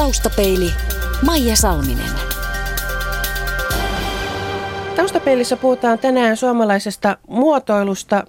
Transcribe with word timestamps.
Taustapeili 0.00 0.70
Maija 1.26 1.56
Salminen. 1.56 2.10
Taustapeilissä 4.96 5.56
puhutaan 5.56 5.98
tänään 5.98 6.36
suomalaisesta 6.36 7.16
muotoilusta, 7.28 8.24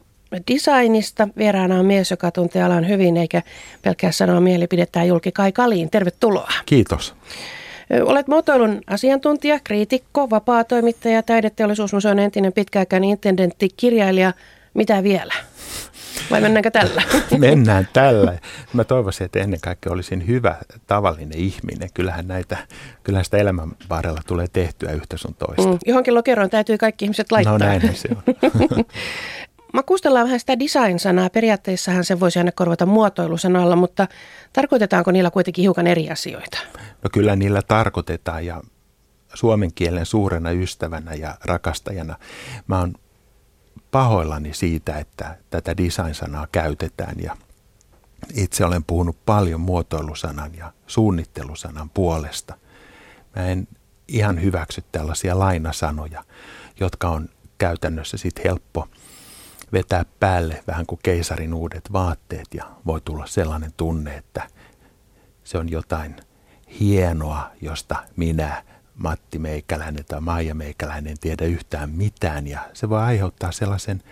designista. 0.53 1.27
Vieraana 1.37 1.79
on 1.79 1.85
mies, 1.85 2.11
joka 2.11 2.31
tuntee 2.31 2.63
alan 2.63 2.87
hyvin, 2.87 3.17
eikä 3.17 3.41
pelkää 3.81 4.11
sanoa 4.11 4.39
mielipidettään 4.39 5.07
julki 5.07 5.31
Kai 5.31 5.51
Kaliin. 5.51 5.89
Tervetuloa. 5.89 6.51
Kiitos. 6.65 7.15
Olet 8.05 8.27
muotoilun 8.27 8.81
asiantuntija, 8.87 9.59
kriitikko, 9.63 10.29
vapaa-toimittaja, 10.29 11.23
taideteollisuusmuseon 11.23 12.19
entinen 12.19 12.53
pitkäaikainen 12.53 13.09
intendentti, 13.09 13.69
kirjailija. 13.77 14.33
Mitä 14.73 15.03
vielä? 15.03 15.33
Vai 16.31 16.41
mennäänkö 16.41 16.71
tällä? 16.71 17.03
Mennään 17.37 17.87
tällä. 17.93 18.39
Mä 18.73 18.83
toivoisin, 18.83 19.25
että 19.25 19.39
ennen 19.39 19.61
kaikkea 19.61 19.91
olisin 19.91 20.27
hyvä 20.27 20.55
tavallinen 20.87 21.37
ihminen. 21.37 21.89
Kyllähän 21.93 22.27
näitä, 22.27 22.57
kyllähän 23.03 23.25
sitä 23.25 23.37
elämän 23.37 23.71
varrella 23.89 24.21
tulee 24.27 24.47
tehtyä 24.53 24.91
yhtä 24.91 25.17
sun 25.17 25.35
toista. 25.35 25.67
Mm, 25.67 25.77
johonkin 25.85 26.15
lokeroon 26.15 26.49
täytyy 26.49 26.77
kaikki 26.77 27.05
ihmiset 27.05 27.31
laittaa. 27.31 27.57
No 27.57 27.65
näin 27.65 27.95
se 27.95 28.09
on. 28.15 28.23
Makustellaan 29.73 30.25
vähän 30.25 30.39
sitä 30.39 30.59
design-sanaa. 30.59 31.29
Periaatteessahan 31.29 32.03
se 32.03 32.19
voisi 32.19 32.39
aina 32.39 32.51
korvata 32.51 32.85
muotoilusanalla, 32.85 33.75
mutta 33.75 34.07
tarkoitetaanko 34.53 35.11
niillä 35.11 35.31
kuitenkin 35.31 35.61
hiukan 35.61 35.87
eri 35.87 36.09
asioita? 36.09 36.57
No 37.03 37.09
kyllä 37.13 37.35
niillä 37.35 37.61
tarkoitetaan 37.61 38.45
ja 38.45 38.61
suomen 39.33 39.73
kielen 39.75 40.05
suurena 40.05 40.51
ystävänä 40.51 41.13
ja 41.13 41.37
rakastajana 41.45 42.15
mä 42.67 42.79
oon 42.79 42.93
pahoillani 43.91 44.53
siitä, 44.53 44.97
että 44.97 45.37
tätä 45.49 45.77
design-sanaa 45.77 46.47
käytetään 46.51 47.15
ja 47.23 47.37
itse 48.33 48.65
olen 48.65 48.83
puhunut 48.83 49.25
paljon 49.25 49.61
muotoilusanan 49.61 50.55
ja 50.55 50.73
suunnittelusanan 50.87 51.89
puolesta. 51.89 52.57
Mä 53.35 53.45
en 53.47 53.67
ihan 54.07 54.41
hyväksy 54.41 54.83
tällaisia 54.91 55.39
lainasanoja, 55.39 56.23
jotka 56.79 57.09
on 57.09 57.29
käytännössä 57.57 58.17
sitten 58.17 58.43
helppo 58.43 58.87
vetää 59.73 60.05
päälle 60.19 60.63
vähän 60.67 60.85
kuin 60.85 60.99
keisarin 61.03 61.53
uudet 61.53 61.93
vaatteet 61.93 62.47
ja 62.53 62.71
voi 62.85 63.01
tulla 63.01 63.25
sellainen 63.25 63.73
tunne, 63.77 64.17
että 64.17 64.47
se 65.43 65.57
on 65.57 65.69
jotain 65.69 66.15
hienoa, 66.79 67.51
josta 67.61 67.95
minä 68.15 68.63
Matti 68.95 69.39
Meikäläinen 69.39 70.05
tai 70.05 70.21
Maija 70.21 70.55
Meikäläinen 70.55 71.19
tiedä 71.19 71.45
yhtään 71.45 71.89
mitään 71.89 72.47
ja 72.47 72.59
se 72.73 72.89
voi 72.89 72.99
aiheuttaa 72.99 73.51
sellaisen 73.51 74.03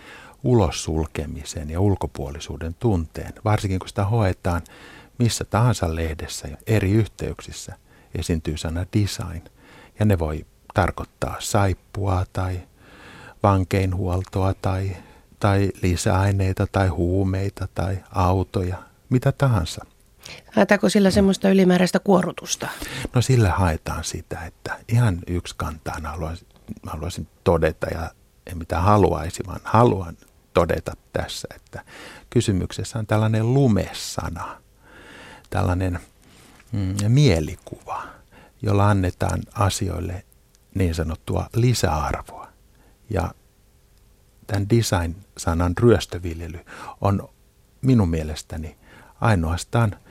ulossulkemisen 0.44 1.70
ja 1.70 1.80
ulkopuolisuuden 1.80 2.74
tunteen, 2.74 3.32
varsinkin 3.44 3.78
kun 3.78 3.88
sitä 3.88 4.04
hoetaan 4.04 4.62
missä 5.18 5.44
tahansa 5.44 5.94
lehdessä 5.94 6.48
ja 6.48 6.56
eri 6.66 6.90
yhteyksissä 6.90 7.74
esiintyy 8.18 8.56
sana 8.56 8.86
design 8.98 9.42
ja 9.98 10.04
ne 10.04 10.18
voi 10.18 10.46
tarkoittaa 10.74 11.36
saippua 11.38 12.24
tai 12.32 12.60
vankeinhuoltoa 13.42 14.54
tai, 14.62 14.96
tai 15.40 15.70
lisäaineita 15.82 16.66
tai 16.72 16.88
huumeita 16.88 17.68
tai 17.74 17.98
autoja, 18.12 18.82
mitä 19.10 19.32
tahansa. 19.32 19.84
Haetaanko 20.52 20.88
sillä 20.88 21.10
semmoista 21.10 21.48
ylimääräistä 21.48 21.98
kuorutusta? 21.98 22.68
No 23.14 23.22
sillä 23.22 23.50
haetaan 23.50 24.04
sitä, 24.04 24.44
että 24.44 24.78
ihan 24.88 25.18
yksi 25.26 25.54
kantaan 25.56 26.06
haluaisin, 26.06 26.48
haluaisin 26.86 27.28
todeta 27.44 27.86
ja 27.94 28.10
en 28.46 28.58
mitä 28.58 28.80
haluaisi, 28.80 29.42
vaan 29.46 29.60
haluan 29.64 30.16
todeta 30.54 30.96
tässä, 31.12 31.48
että 31.56 31.84
kysymyksessä 32.30 32.98
on 32.98 33.06
tällainen 33.06 33.54
lumesana, 33.54 34.60
tällainen 35.50 36.00
mm, 36.72 36.94
mielikuva, 37.08 38.02
jolla 38.62 38.90
annetaan 38.90 39.42
asioille 39.54 40.24
niin 40.74 40.94
sanottua 40.94 41.46
lisäarvoa. 41.54 42.48
Ja 43.10 43.34
tämän 44.46 44.68
design-sanan 44.70 45.74
ryöstöviljely 45.78 46.60
on 47.00 47.28
minun 47.82 48.08
mielestäni 48.08 48.76
ainoastaan– 49.20 49.96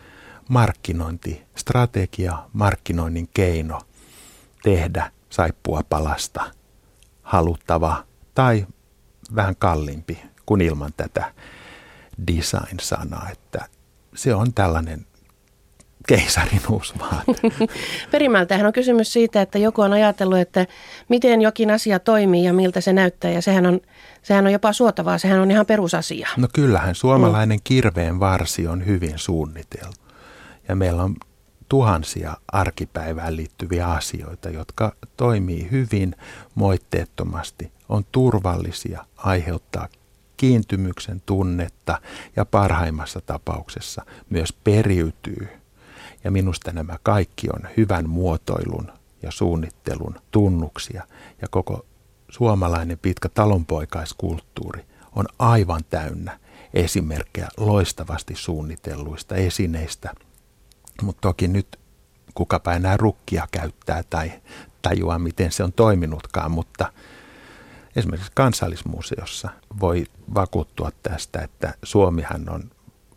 markkinointistrategia, 0.50 2.38
markkinoinnin 2.54 3.30
keino 3.34 3.82
tehdä 4.64 5.12
saippua 5.30 5.82
palasta 5.90 6.52
haluttava 7.22 8.04
tai 8.36 8.66
vähän 9.36 9.56
kalliimpi 9.56 10.22
kuin 10.46 10.62
ilman 10.62 10.94
tätä 10.98 11.34
design-sanaa, 12.28 13.30
että 13.32 13.66
se 14.16 14.36
on 14.36 14.54
tällainen 14.54 15.06
keisarin 16.08 16.62
uusi 16.72 16.94
vaate. 17.00 17.68
Perimältähän 18.12 18.66
on 18.66 18.74
kysymys 18.74 19.14
siitä, 19.14 19.42
että 19.42 19.58
joku 19.58 19.82
on 19.82 19.94
ajatellut, 19.94 20.38
että 20.38 20.68
miten 21.10 21.42
jokin 21.42 21.72
asia 21.72 22.00
toimii 22.00 22.44
ja 22.44 22.54
miltä 22.54 22.82
se 22.82 22.94
näyttää 22.94 23.32
ja 23.32 23.42
sehän 23.42 23.66
on, 23.66 23.80
sehän 24.22 24.46
on 24.46 24.52
jopa 24.52 24.74
suotavaa, 24.74 25.18
sehän 25.18 25.40
on 25.40 25.52
ihan 25.52 25.66
perusasia. 25.66 26.28
No 26.38 26.48
kyllähän 26.54 26.96
suomalainen 26.96 27.60
kirveen 27.64 28.20
varsi 28.20 28.68
on 28.68 28.86
hyvin 28.86 29.18
suunniteltu. 29.18 30.09
Ja 30.70 30.76
meillä 30.76 31.04
on 31.04 31.16
tuhansia 31.70 32.38
arkipäivään 32.48 33.36
liittyviä 33.36 33.88
asioita, 33.88 34.50
jotka 34.50 34.96
toimii 35.18 35.72
hyvin 35.72 36.16
moitteettomasti, 36.56 37.72
on 37.90 38.06
turvallisia, 38.12 39.06
aiheuttaa 39.18 39.88
kiintymyksen 40.38 41.22
tunnetta 41.26 42.02
ja 42.36 42.46
parhaimmassa 42.46 43.22
tapauksessa 43.22 44.06
myös 44.30 44.54
periytyy. 44.54 45.48
Ja 46.24 46.32
minusta 46.32 46.72
nämä 46.72 46.98
kaikki 47.04 47.48
on 47.54 47.70
hyvän 47.78 48.10
muotoilun 48.10 48.92
ja 49.22 49.32
suunnittelun 49.32 50.16
tunnuksia 50.32 51.04
ja 51.42 51.48
koko 51.52 51.86
suomalainen 52.30 53.00
pitkä 53.00 53.30
talonpoikaiskulttuuri 53.30 54.86
on 55.16 55.26
aivan 55.40 55.82
täynnä 55.90 56.40
esimerkkejä 56.74 57.48
loistavasti 57.58 58.36
suunnitelluista 58.36 59.36
esineistä– 59.36 60.14
mutta 61.02 61.22
toki 61.22 61.48
nyt 61.48 61.80
kukapa 62.34 62.74
enää 62.74 62.98
rukkia 62.98 63.48
käyttää 63.52 64.04
tai 64.10 64.32
tajua, 64.82 65.20
miten 65.20 65.52
se 65.52 65.64
on 65.64 65.74
toiminutkaan, 65.74 66.52
mutta 66.52 66.94
esimerkiksi 67.96 68.32
kansallismuseossa 68.36 69.50
voi 69.80 70.06
vakuuttua 70.34 70.92
tästä, 71.04 71.42
että 71.42 71.74
Suomihan 71.84 72.50
on 72.50 72.72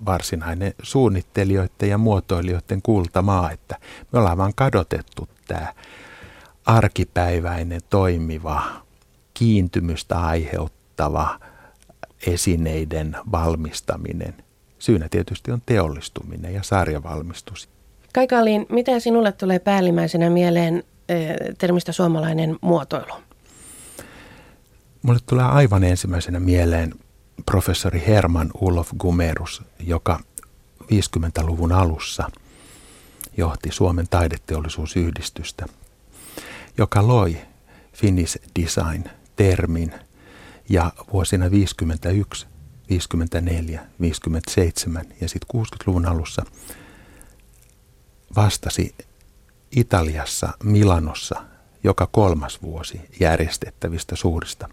varsinainen 0.06 0.74
suunnittelijoiden 0.82 1.88
ja 1.88 1.98
muotoilijoiden 1.98 2.82
kultamaa, 2.82 3.50
että 3.50 3.78
me 4.12 4.18
ollaan 4.18 4.38
vaan 4.38 4.52
kadotettu 4.56 5.28
tämä 5.48 5.74
arkipäiväinen, 6.66 7.80
toimiva, 7.90 8.62
kiintymystä 9.34 10.20
aiheuttava 10.20 11.40
esineiden 12.26 13.16
valmistaminen– 13.32 14.34
Syynä 14.82 15.08
tietysti 15.08 15.50
on 15.50 15.62
teollistuminen 15.66 16.54
ja 16.54 16.62
sarjavalmistus. 16.62 17.68
Kai 18.14 18.26
Kalliin, 18.26 18.66
mitä 18.68 19.00
sinulle 19.00 19.32
tulee 19.32 19.58
päällimmäisenä 19.58 20.30
mieleen 20.30 20.84
termistä 21.58 21.92
suomalainen 21.92 22.56
muotoilu? 22.60 23.12
Mulle 25.02 25.18
tulee 25.26 25.44
aivan 25.44 25.84
ensimmäisenä 25.84 26.40
mieleen 26.40 26.94
professori 27.46 28.02
Herman 28.06 28.50
Ulof 28.60 28.90
Gumerus, 28.98 29.62
joka 29.80 30.20
50-luvun 30.82 31.72
alussa 31.72 32.30
johti 33.36 33.68
Suomen 33.72 34.08
taideteollisuusyhdistystä, 34.10 35.66
joka 36.78 37.06
loi 37.06 37.36
Finnish 37.92 38.38
Design-termin 38.60 39.94
ja 40.68 40.92
vuosina 41.12 41.50
51 41.50 42.46
54, 42.88 43.86
57 44.00 45.04
ja 45.20 45.28
sitten 45.28 45.60
60-luvun 45.60 46.06
alussa 46.06 46.42
vastasi 48.36 48.94
Italiassa, 49.76 50.48
Milanossa 50.64 51.44
joka 51.84 52.06
kolmas 52.06 52.62
vuosi 52.62 53.00
järjestettävistä 53.20 54.16
suurista 54.16 54.68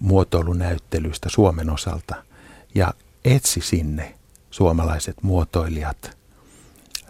muotoilunäyttelyistä 0.00 1.28
Suomen 1.28 1.70
osalta 1.70 2.14
ja 2.74 2.94
etsi 3.24 3.60
sinne 3.60 4.14
suomalaiset 4.50 5.16
muotoilijat, 5.22 6.16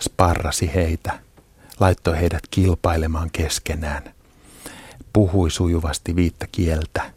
sparrasi 0.01 0.71
heitä, 0.75 1.19
laittoi 1.81 2.17
heidät 2.19 2.43
kilpailemaan 2.51 3.31
keskenään, 3.31 4.15
puhui 5.13 5.51
sujuvasti 5.51 6.17
viittä 6.17 6.47
kieltä– 6.53 7.11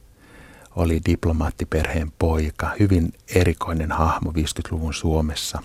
oli 0.79 1.01
diplomaattiperheen 1.05 2.11
poika, 2.19 2.71
hyvin 2.79 3.13
erikoinen 3.35 3.91
hahmo 3.91 4.31
50-luvun 4.31 4.93
Suomessa, 4.93 5.63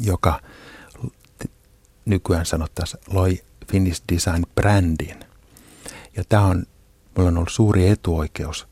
joka 0.00 0.40
nykyään 2.04 2.46
sanottaisiin 2.46 3.02
loi 3.12 3.42
Finnish 3.70 4.02
Design-brändin. 4.12 5.24
Ja 6.16 6.24
tämä 6.28 6.44
on, 6.44 6.66
mulla 7.16 7.28
on 7.28 7.36
ollut 7.36 7.52
suuri 7.52 7.88
etuoikeus 7.88 8.66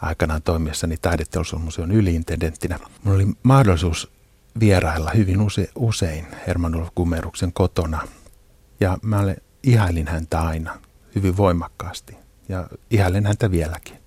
aikanaan 0.00 0.42
toimiessani 0.42 0.96
taideteollisuusmuseon 0.96 1.92
yliintendenttinä. 1.92 2.78
Mulla 3.04 3.16
oli 3.16 3.26
mahdollisuus 3.42 4.12
vierailla 4.60 5.10
hyvin 5.14 5.40
use, 5.40 5.68
usein 5.74 6.26
Herman 6.46 6.74
Ulf 6.74 6.88
Gumeruksen 6.96 7.52
kotona 7.52 8.08
Ja 8.80 8.98
mä 9.02 9.34
ihailin 9.62 10.08
häntä 10.08 10.40
aina 10.40 10.78
hyvin 11.14 11.36
voimakkaasti 11.36 12.16
ja 12.48 12.68
ihailen 12.90 13.26
häntä 13.26 13.50
vieläkin. 13.50 14.01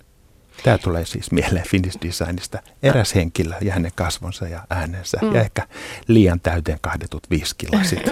Tämä 0.64 0.78
tulee 0.78 1.06
siis 1.06 1.32
mieleen 1.32 1.66
Finnish 1.68 1.98
Designista. 2.02 2.60
Eräs 2.84 3.16
henkilö 3.16 3.56
ja 3.62 3.74
hänen 3.74 3.92
kasvonsa 3.96 4.48
ja 4.48 4.62
äänensä 4.70 5.18
mm. 5.22 5.36
ja 5.36 5.42
ehkä 5.42 5.68
liian 6.08 6.40
täyteen 6.40 6.78
kahdetut 6.82 7.24
viskilasit. 7.30 8.04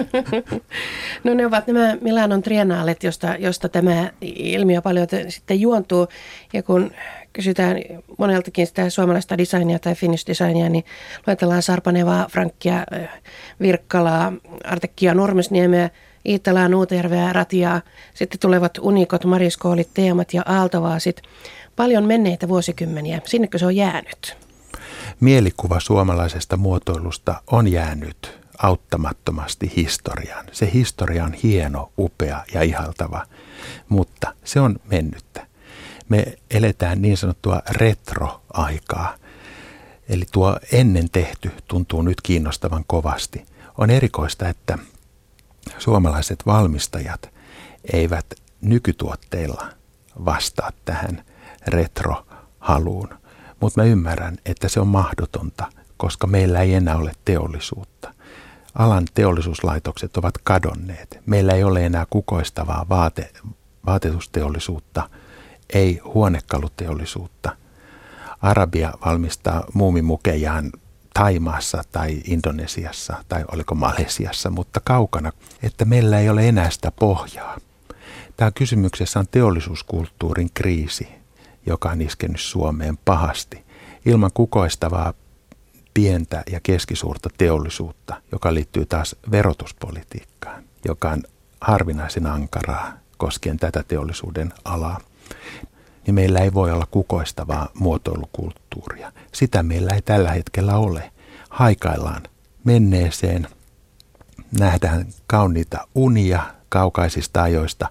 no 1.24 1.34
ne 1.34 1.46
ovat 1.46 1.66
nämä 1.66 1.96
Milanon 2.00 2.42
triennaalet, 2.42 3.02
josta, 3.02 3.36
josta 3.38 3.68
tämä 3.68 4.10
ilmiö 4.20 4.82
paljon 4.82 5.06
sitten 5.28 5.60
juontuu. 5.60 6.08
Ja 6.52 6.62
kun 6.62 6.90
kysytään 7.32 7.76
moneltakin 8.18 8.66
sitä 8.66 8.90
suomalaista 8.90 9.38
designia 9.38 9.78
tai 9.78 9.94
Finnish 9.94 10.26
designia, 10.26 10.68
niin 10.68 10.84
luetellaan 11.26 11.62
Sarpanevaa, 11.62 12.26
Frankkia, 12.30 12.84
Virkkalaa, 13.60 14.32
Artekkia, 14.64 15.14
Nurmesniemeä, 15.14 15.90
Iittalaa, 16.26 16.68
Nuuterveä, 16.68 17.32
Ratiaa. 17.32 17.80
Sitten 18.14 18.40
tulevat 18.40 18.78
unikot, 18.80 19.24
mariskoolit, 19.24 19.88
teemat 19.94 20.34
ja 20.34 20.42
aaltovaasit 20.46 21.22
paljon 21.76 22.04
menneitä 22.04 22.48
vuosikymmeniä. 22.48 23.20
Sinnekö 23.24 23.58
se 23.58 23.66
on 23.66 23.76
jäänyt? 23.76 24.36
Mielikuva 25.20 25.80
suomalaisesta 25.80 26.56
muotoilusta 26.56 27.42
on 27.46 27.68
jäänyt 27.68 28.38
auttamattomasti 28.58 29.72
historiaan. 29.76 30.46
Se 30.52 30.70
historia 30.74 31.24
on 31.24 31.32
hieno, 31.32 31.92
upea 31.98 32.44
ja 32.54 32.62
ihaltava, 32.62 33.26
mutta 33.88 34.34
se 34.44 34.60
on 34.60 34.76
mennyttä. 34.90 35.46
Me 36.08 36.24
eletään 36.50 37.02
niin 37.02 37.16
sanottua 37.16 37.62
retroaikaa. 37.70 39.14
Eli 40.08 40.24
tuo 40.32 40.58
ennen 40.72 41.10
tehty 41.10 41.50
tuntuu 41.68 42.02
nyt 42.02 42.20
kiinnostavan 42.20 42.84
kovasti. 42.86 43.46
On 43.78 43.90
erikoista, 43.90 44.48
että 44.48 44.78
suomalaiset 45.78 46.46
valmistajat 46.46 47.30
eivät 47.92 48.26
nykytuotteilla 48.60 49.68
vastaa 50.24 50.70
tähän 50.84 51.24
retrohaluun. 51.66 53.08
Mutta 53.60 53.80
mä 53.80 53.86
ymmärrän, 53.86 54.38
että 54.46 54.68
se 54.68 54.80
on 54.80 54.88
mahdotonta, 54.88 55.66
koska 55.96 56.26
meillä 56.26 56.60
ei 56.60 56.74
enää 56.74 56.96
ole 56.96 57.12
teollisuutta. 57.24 58.14
Alan 58.74 59.04
teollisuuslaitokset 59.14 60.16
ovat 60.16 60.34
kadonneet. 60.44 61.18
Meillä 61.26 61.52
ei 61.52 61.64
ole 61.64 61.86
enää 61.86 62.06
kukoistavaa 62.10 62.86
vaate, 62.88 63.32
vaatetusteollisuutta, 63.86 65.10
ei 65.74 66.00
huonekaluteollisuutta. 66.04 67.56
Arabia 68.42 68.92
valmistaa 69.04 69.64
muumimukejaan 69.74 70.72
Taimaassa 71.14 71.82
tai 71.92 72.22
Indonesiassa 72.24 73.24
tai 73.28 73.44
oliko 73.52 73.74
Malesiassa, 73.74 74.50
mutta 74.50 74.80
kaukana, 74.84 75.32
että 75.62 75.84
meillä 75.84 76.18
ei 76.18 76.28
ole 76.28 76.48
enää 76.48 76.70
sitä 76.70 76.90
pohjaa. 76.90 77.58
Tämä 78.36 78.50
kysymyksessä 78.50 79.18
on 79.18 79.28
teollisuuskulttuurin 79.30 80.50
kriisi, 80.54 81.08
joka 81.66 81.90
on 81.90 82.00
iskenyt 82.00 82.40
Suomeen 82.40 82.98
pahasti. 83.04 83.64
Ilman 84.06 84.30
kukoistavaa 84.34 85.14
pientä 85.94 86.42
ja 86.52 86.60
keskisuurta 86.60 87.28
teollisuutta, 87.38 88.22
joka 88.32 88.54
liittyy 88.54 88.86
taas 88.86 89.16
verotuspolitiikkaan, 89.30 90.64
joka 90.84 91.10
on 91.10 91.22
harvinaisen 91.60 92.26
ankaraa 92.26 92.92
koskien 93.16 93.56
tätä 93.56 93.82
teollisuuden 93.88 94.52
alaa, 94.64 95.00
niin 96.06 96.14
meillä 96.14 96.38
ei 96.38 96.54
voi 96.54 96.72
olla 96.72 96.86
kukoistavaa 96.90 97.68
muotoilukulttuuria. 97.74 99.12
Sitä 99.32 99.62
meillä 99.62 99.92
ei 99.94 100.02
tällä 100.02 100.30
hetkellä 100.30 100.76
ole. 100.76 101.12
Haikaillaan 101.50 102.22
menneeseen, 102.64 103.48
nähdään 104.58 105.06
kauniita 105.26 105.88
unia 105.94 106.42
kaukaisista 106.68 107.42
ajoista 107.42 107.88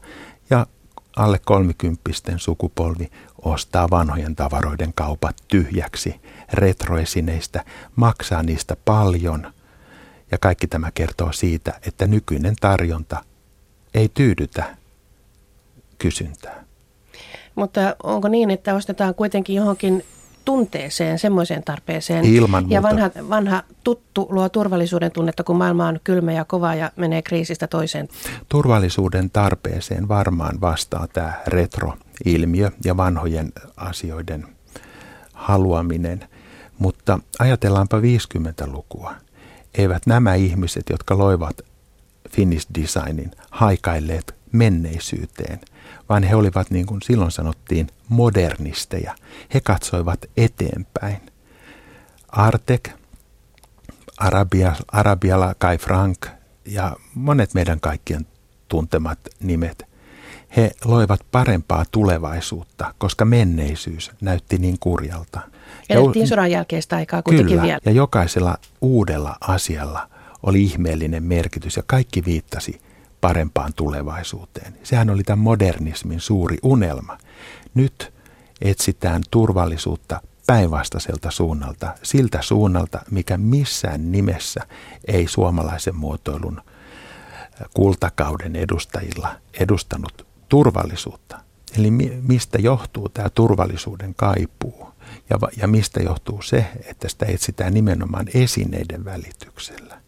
ja 0.49 0.67
alle 1.15 1.39
kolmikymppisten 1.45 2.39
sukupolvi 2.39 3.11
ostaa 3.41 3.89
vanhojen 3.89 4.35
tavaroiden 4.35 4.93
kaupat 4.93 5.35
tyhjäksi 5.47 6.21
retroesineistä, 6.53 7.65
maksaa 7.95 8.43
niistä 8.43 8.75
paljon 8.85 9.53
ja 10.31 10.37
kaikki 10.37 10.67
tämä 10.67 10.91
kertoo 10.91 11.31
siitä, 11.31 11.79
että 11.87 12.07
nykyinen 12.07 12.55
tarjonta 12.61 13.25
ei 13.93 14.09
tyydytä 14.13 14.77
kysyntää. 15.97 16.62
Mutta 17.55 17.95
onko 18.03 18.27
niin, 18.27 18.51
että 18.51 18.75
ostetaan 18.75 19.15
kuitenkin 19.15 19.55
johonkin 19.55 20.03
tunteeseen, 20.45 21.19
semmoiseen 21.19 21.63
tarpeeseen. 21.63 22.25
Ilman 22.25 22.69
ja 22.69 22.83
vanha, 22.83 23.09
vanha 23.29 23.63
tuttu 23.83 24.27
luo 24.29 24.49
turvallisuuden 24.49 25.11
tunnetta, 25.11 25.43
kun 25.43 25.57
maailma 25.57 25.87
on 25.87 25.99
kylmä 26.03 26.31
ja 26.31 26.45
kova 26.45 26.75
ja 26.75 26.91
menee 26.95 27.21
kriisistä 27.21 27.67
toiseen. 27.67 28.09
Turvallisuuden 28.49 29.29
tarpeeseen 29.29 30.07
varmaan 30.07 30.61
vastaa 30.61 31.07
tämä 31.13 31.33
retro-ilmiö 31.47 32.71
ja 32.85 32.97
vanhojen 32.97 33.51
asioiden 33.77 34.45
haluaminen. 35.33 36.27
Mutta 36.79 37.19
ajatellaanpa 37.39 37.97
50-lukua. 37.99 39.15
Eivät 39.77 40.05
nämä 40.05 40.35
ihmiset, 40.35 40.83
jotka 40.89 41.17
loivat 41.17 41.57
Finnish 42.29 42.67
Designin, 42.81 43.31
haikailleet 43.51 44.35
menneisyyteen– 44.51 45.59
vaan 46.09 46.23
he 46.23 46.35
olivat 46.35 46.71
niin 46.71 46.85
kuin 46.85 47.01
silloin 47.01 47.31
sanottiin 47.31 47.87
modernisteja. 48.09 49.15
He 49.53 49.61
katsoivat 49.61 50.25
eteenpäin. 50.37 51.21
Artek, 52.27 52.89
Arabia, 54.17 54.75
Arabiala, 54.91 55.55
Kai 55.57 55.77
Frank 55.77 56.27
ja 56.65 56.95
monet 57.15 57.53
meidän 57.53 57.79
kaikkien 57.79 58.27
tuntemat 58.67 59.19
nimet, 59.39 59.87
he 60.55 60.71
loivat 60.85 61.19
parempaa 61.31 61.85
tulevaisuutta, 61.91 62.93
koska 62.97 63.25
menneisyys 63.25 64.11
näytti 64.21 64.57
niin 64.57 64.77
kurjalta. 64.79 65.39
Elettiin 65.89 66.27
sodan 66.27 66.51
jälkeistä 66.51 66.95
aikaa 66.95 67.21
kuitenkin 67.21 67.49
kyllä, 67.49 67.63
vielä. 67.63 67.79
ja 67.85 67.91
jokaisella 67.91 68.57
uudella 68.81 69.37
asialla 69.41 70.09
oli 70.43 70.63
ihmeellinen 70.63 71.23
merkitys 71.23 71.77
ja 71.77 71.83
kaikki 71.85 72.25
viittasi 72.25 72.81
parempaan 73.23 73.73
tulevaisuuteen. 73.75 74.73
Sehän 74.83 75.09
oli 75.09 75.23
tämän 75.23 75.39
modernismin 75.39 76.19
suuri 76.19 76.57
unelma. 76.63 77.17
Nyt 77.73 78.13
etsitään 78.61 79.21
turvallisuutta 79.31 80.21
päinvastaiselta 80.47 81.31
suunnalta, 81.31 81.93
siltä 82.03 82.41
suunnalta, 82.41 82.99
mikä 83.11 83.37
missään 83.37 84.11
nimessä 84.11 84.61
ei 85.07 85.27
suomalaisen 85.27 85.95
muotoilun 85.95 86.61
kultakauden 87.73 88.55
edustajilla 88.55 89.35
edustanut 89.59 90.27
turvallisuutta. 90.49 91.39
Eli 91.77 91.91
mistä 92.21 92.57
johtuu 92.57 93.09
tämä 93.09 93.29
turvallisuuden 93.29 94.15
kaipuu 94.15 94.87
ja, 95.29 95.37
ja 95.57 95.67
mistä 95.67 95.99
johtuu 96.03 96.41
se, 96.41 96.65
että 96.85 97.09
sitä 97.09 97.25
etsitään 97.25 97.73
nimenomaan 97.73 98.25
esineiden 98.33 99.05
välityksellä. 99.05 100.02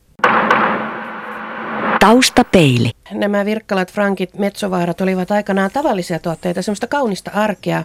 Taustapeili. 2.05 2.91
Nämä 3.11 3.45
virkkalat, 3.45 3.91
frankit, 3.91 4.37
metsovaarat 4.37 5.01
olivat 5.01 5.31
aikanaan 5.31 5.71
tavallisia 5.73 6.19
tuotteita, 6.19 6.61
semmoista 6.61 6.87
kaunista 6.87 7.31
arkea, 7.33 7.83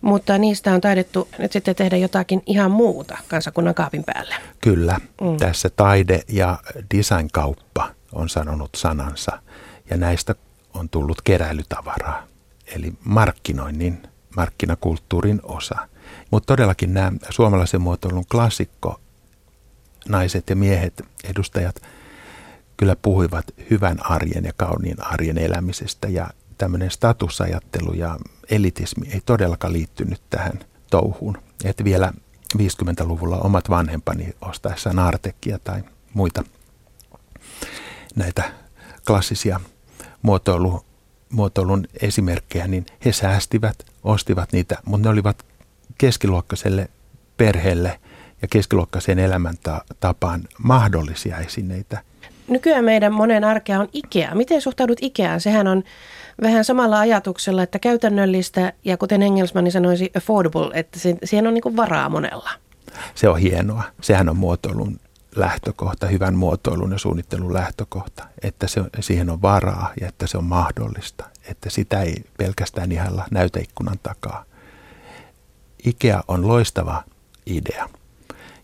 mutta 0.00 0.38
niistä 0.38 0.74
on 0.74 0.80
taidettu 0.80 1.28
nyt 1.38 1.52
sitten 1.52 1.74
tehdä 1.74 1.96
jotakin 1.96 2.42
ihan 2.46 2.70
muuta 2.70 3.18
kansakunnan 3.28 3.74
kaapin 3.74 4.04
päällä. 4.04 4.34
Kyllä. 4.60 4.96
Mm. 5.20 5.36
Tässä 5.36 5.70
taide- 5.70 6.22
ja 6.28 6.58
designkauppa 6.94 7.90
on 8.12 8.28
sanonut 8.28 8.70
sanansa 8.76 9.42
ja 9.90 9.96
näistä 9.96 10.34
on 10.74 10.88
tullut 10.88 11.22
keräilytavaraa, 11.22 12.26
eli 12.76 12.92
markkinoinnin, 13.04 14.02
markkinakulttuurin 14.36 15.40
osa. 15.42 15.88
Mutta 16.30 16.46
todellakin 16.46 16.94
nämä 16.94 17.12
suomalaisen 17.30 17.80
muotoilun 17.80 18.26
klassikko, 18.30 19.00
naiset 20.08 20.50
ja 20.50 20.56
miehet, 20.56 21.02
edustajat– 21.24 21.82
kyllä 22.80 22.96
puhuivat 22.96 23.46
hyvän 23.70 24.06
arjen 24.06 24.44
ja 24.44 24.52
kauniin 24.56 25.06
arjen 25.06 25.38
elämisestä 25.38 26.08
ja 26.08 26.30
tämmöinen 26.58 26.90
statusajattelu 26.90 27.92
ja 27.92 28.18
elitismi 28.50 29.08
ei 29.08 29.20
todellakaan 29.26 29.72
liittynyt 29.72 30.22
tähän 30.30 30.58
touhuun. 30.90 31.38
Että 31.64 31.84
vielä 31.84 32.12
50-luvulla 32.58 33.38
omat 33.38 33.70
vanhempani 33.70 34.34
ostaessaan 34.40 34.98
Artekkia 34.98 35.58
tai 35.58 35.82
muita 36.14 36.44
näitä 38.16 38.52
klassisia 39.06 39.60
muotoilu, 40.22 40.84
muotoilun 41.30 41.86
esimerkkejä, 42.02 42.68
niin 42.68 42.86
he 43.04 43.12
säästivät, 43.12 43.86
ostivat 44.02 44.52
niitä, 44.52 44.78
mutta 44.84 45.08
ne 45.08 45.12
olivat 45.12 45.46
keskiluokkaiselle 45.98 46.90
perheelle 47.36 48.00
ja 48.42 48.48
keskiluokkaiseen 48.48 49.18
elämäntapaan 49.18 50.44
mahdollisia 50.58 51.38
esineitä– 51.38 52.02
nykyään 52.50 52.84
meidän 52.84 53.12
monen 53.12 53.44
arkea 53.44 53.80
on 53.80 53.88
Ikea. 53.92 54.34
Miten 54.34 54.60
suhtaudut 54.60 54.98
Ikeaan? 55.02 55.40
Sehän 55.40 55.68
on 55.68 55.82
vähän 56.42 56.64
samalla 56.64 56.98
ajatuksella, 57.00 57.62
että 57.62 57.78
käytännöllistä 57.78 58.72
ja 58.84 58.96
kuten 58.96 59.22
Engelsmanni 59.22 59.70
sanoisi 59.70 60.10
affordable, 60.16 60.70
että 60.74 60.98
siihen 61.24 61.46
on 61.46 61.54
niin 61.54 61.76
varaa 61.76 62.08
monella. 62.08 62.50
Se 63.14 63.28
on 63.28 63.38
hienoa. 63.38 63.82
Sehän 64.00 64.28
on 64.28 64.36
muotoilun 64.36 65.00
lähtökohta, 65.36 66.06
hyvän 66.06 66.34
muotoilun 66.34 66.92
ja 66.92 66.98
suunnittelun 66.98 67.54
lähtökohta, 67.54 68.24
että 68.42 68.66
se, 68.66 68.80
siihen 69.00 69.30
on 69.30 69.42
varaa 69.42 69.92
ja 70.00 70.08
että 70.08 70.26
se 70.26 70.38
on 70.38 70.44
mahdollista, 70.44 71.24
että 71.48 71.70
sitä 71.70 72.00
ei 72.00 72.14
pelkästään 72.38 72.92
ihalla 72.92 73.26
näyteikkunan 73.30 73.98
takaa. 74.02 74.44
IKEA 75.86 76.24
on 76.28 76.48
loistava 76.48 77.04
idea 77.46 77.88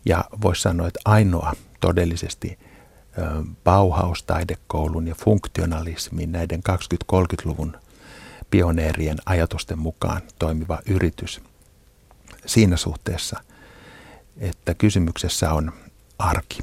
ja 0.05 0.25
voisi 0.43 0.62
sanoa, 0.62 0.87
että 0.87 1.00
ainoa 1.05 1.52
todellisesti 1.81 2.59
Bauhaus-taidekoulun 3.65 5.07
ja 5.09 5.15
funktionalismin 5.15 6.33
näiden 6.33 6.63
20-30-luvun 7.13 7.77
pioneerien 8.51 9.19
ajatusten 9.27 9.79
mukaan 9.79 10.23
toimiva 10.39 10.79
yritys 10.87 11.41
siinä 12.47 12.77
suhteessa, 12.77 13.41
että 14.39 14.75
kysymyksessä 14.75 15.53
on 15.53 15.73
arki. 16.19 16.61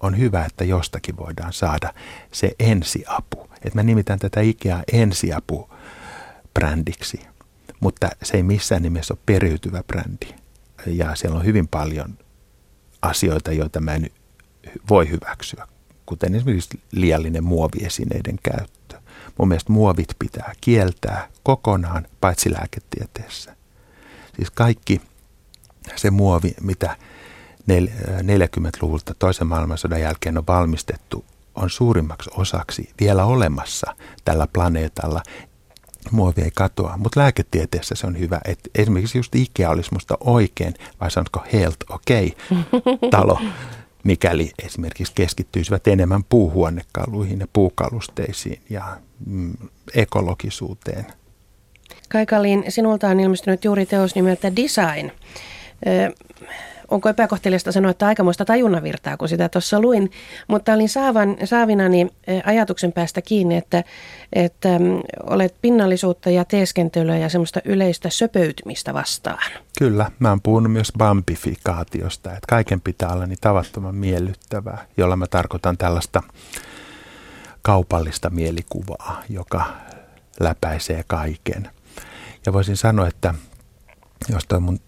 On 0.00 0.18
hyvä, 0.18 0.44
että 0.44 0.64
jostakin 0.64 1.16
voidaan 1.16 1.52
saada 1.52 1.94
se 2.32 2.52
ensiapu. 2.58 3.50
Että 3.54 3.74
mä 3.74 3.82
nimitän 3.82 4.18
tätä 4.18 4.40
Ikea 4.40 4.82
ensiapu 4.92 5.70
brändiksi, 6.54 7.20
mutta 7.80 8.10
se 8.22 8.36
ei 8.36 8.42
missään 8.42 8.82
nimessä 8.82 9.14
ole 9.14 9.20
periytyvä 9.26 9.82
brändi. 9.82 10.34
Ja 10.86 11.14
siellä 11.14 11.38
on 11.38 11.44
hyvin 11.44 11.68
paljon 11.68 12.18
asioita, 13.02 13.52
joita 13.52 13.80
mä 13.80 13.94
en 13.94 14.10
voi 14.88 15.10
hyväksyä, 15.10 15.68
kuten 16.06 16.34
esimerkiksi 16.34 16.80
liiallinen 16.92 17.44
muoviesineiden 17.44 18.38
käyttö. 18.42 19.00
Mun 19.38 19.48
mielestä 19.48 19.72
muovit 19.72 20.08
pitää 20.18 20.52
kieltää 20.60 21.28
kokonaan, 21.42 22.06
paitsi 22.20 22.52
lääketieteessä. 22.52 23.56
Siis 24.36 24.50
kaikki 24.50 25.00
se 25.96 26.10
muovi, 26.10 26.54
mitä 26.60 26.96
40-luvulta 27.68 29.14
toisen 29.18 29.46
maailmansodan 29.46 30.00
jälkeen 30.00 30.38
on 30.38 30.46
valmistettu, 30.46 31.24
on 31.54 31.70
suurimmaksi 31.70 32.30
osaksi 32.36 32.90
vielä 33.00 33.24
olemassa 33.24 33.96
tällä 34.24 34.46
planeetalla. 34.52 35.22
Muovi 36.10 36.42
ei 36.42 36.50
katoa, 36.54 36.96
mutta 36.96 37.20
lääketieteessä 37.20 37.94
se 37.94 38.06
on 38.06 38.18
hyvä, 38.18 38.40
että 38.44 38.70
esimerkiksi 38.74 39.18
just 39.18 39.34
Ikea 39.34 39.70
olisi 39.70 39.92
musta 39.92 40.18
oikein, 40.20 40.74
vai 41.00 41.10
sanotko 41.10 41.44
health 41.52 41.78
okei, 41.88 42.36
okay, 42.72 43.10
talo, 43.10 43.40
mikäli 44.04 44.50
esimerkiksi 44.64 45.12
keskittyisivät 45.16 45.86
enemmän 45.86 46.24
puuhuonekaluihin 46.24 47.40
ja 47.40 47.46
puukalusteisiin 47.52 48.60
ja 48.70 48.96
mm, 49.26 49.52
ekologisuuteen. 49.94 51.06
Kaikaliin, 52.08 52.64
sinulta 52.68 53.08
on 53.08 53.20
ilmestynyt 53.20 53.64
juuri 53.64 53.86
teos 53.86 54.14
nimeltä 54.14 54.56
Design 54.56 55.10
onko 56.90 57.08
epäkohteliasta 57.08 57.72
sanoa, 57.72 57.90
että 57.90 58.06
aikamoista 58.06 58.44
tajunnavirtaa, 58.44 59.16
kun 59.16 59.28
sitä 59.28 59.48
tuossa 59.48 59.80
luin, 59.80 60.10
mutta 60.48 60.72
olin 60.72 60.88
saavan, 60.88 61.36
saavinani 61.44 62.08
ajatuksen 62.44 62.92
päästä 62.92 63.22
kiinni, 63.22 63.56
että, 63.56 63.84
että 64.32 64.78
mm, 64.78 65.00
olet 65.22 65.54
pinnallisuutta 65.62 66.30
ja 66.30 66.44
teeskentelyä 66.44 67.18
ja 67.18 67.28
semmoista 67.28 67.60
yleistä 67.64 68.10
söpöytymistä 68.10 68.94
vastaan. 68.94 69.50
Kyllä, 69.78 70.10
mä 70.18 70.28
oon 70.28 70.40
puhunut 70.40 70.72
myös 70.72 70.92
bambifikaatiosta, 70.98 72.30
että 72.30 72.46
kaiken 72.48 72.80
pitää 72.80 73.12
olla 73.12 73.26
niin 73.26 73.38
tavattoman 73.40 73.94
miellyttävää, 73.94 74.86
jolla 74.96 75.16
mä 75.16 75.26
tarkoitan 75.26 75.78
tällaista 75.78 76.22
kaupallista 77.62 78.30
mielikuvaa, 78.30 79.22
joka 79.28 79.64
läpäisee 80.40 81.04
kaiken. 81.06 81.70
Ja 82.46 82.52
voisin 82.52 82.76
sanoa, 82.76 83.08
että 83.08 83.34
jos 84.28 84.44
toi 84.48 84.60
mun 84.60 84.80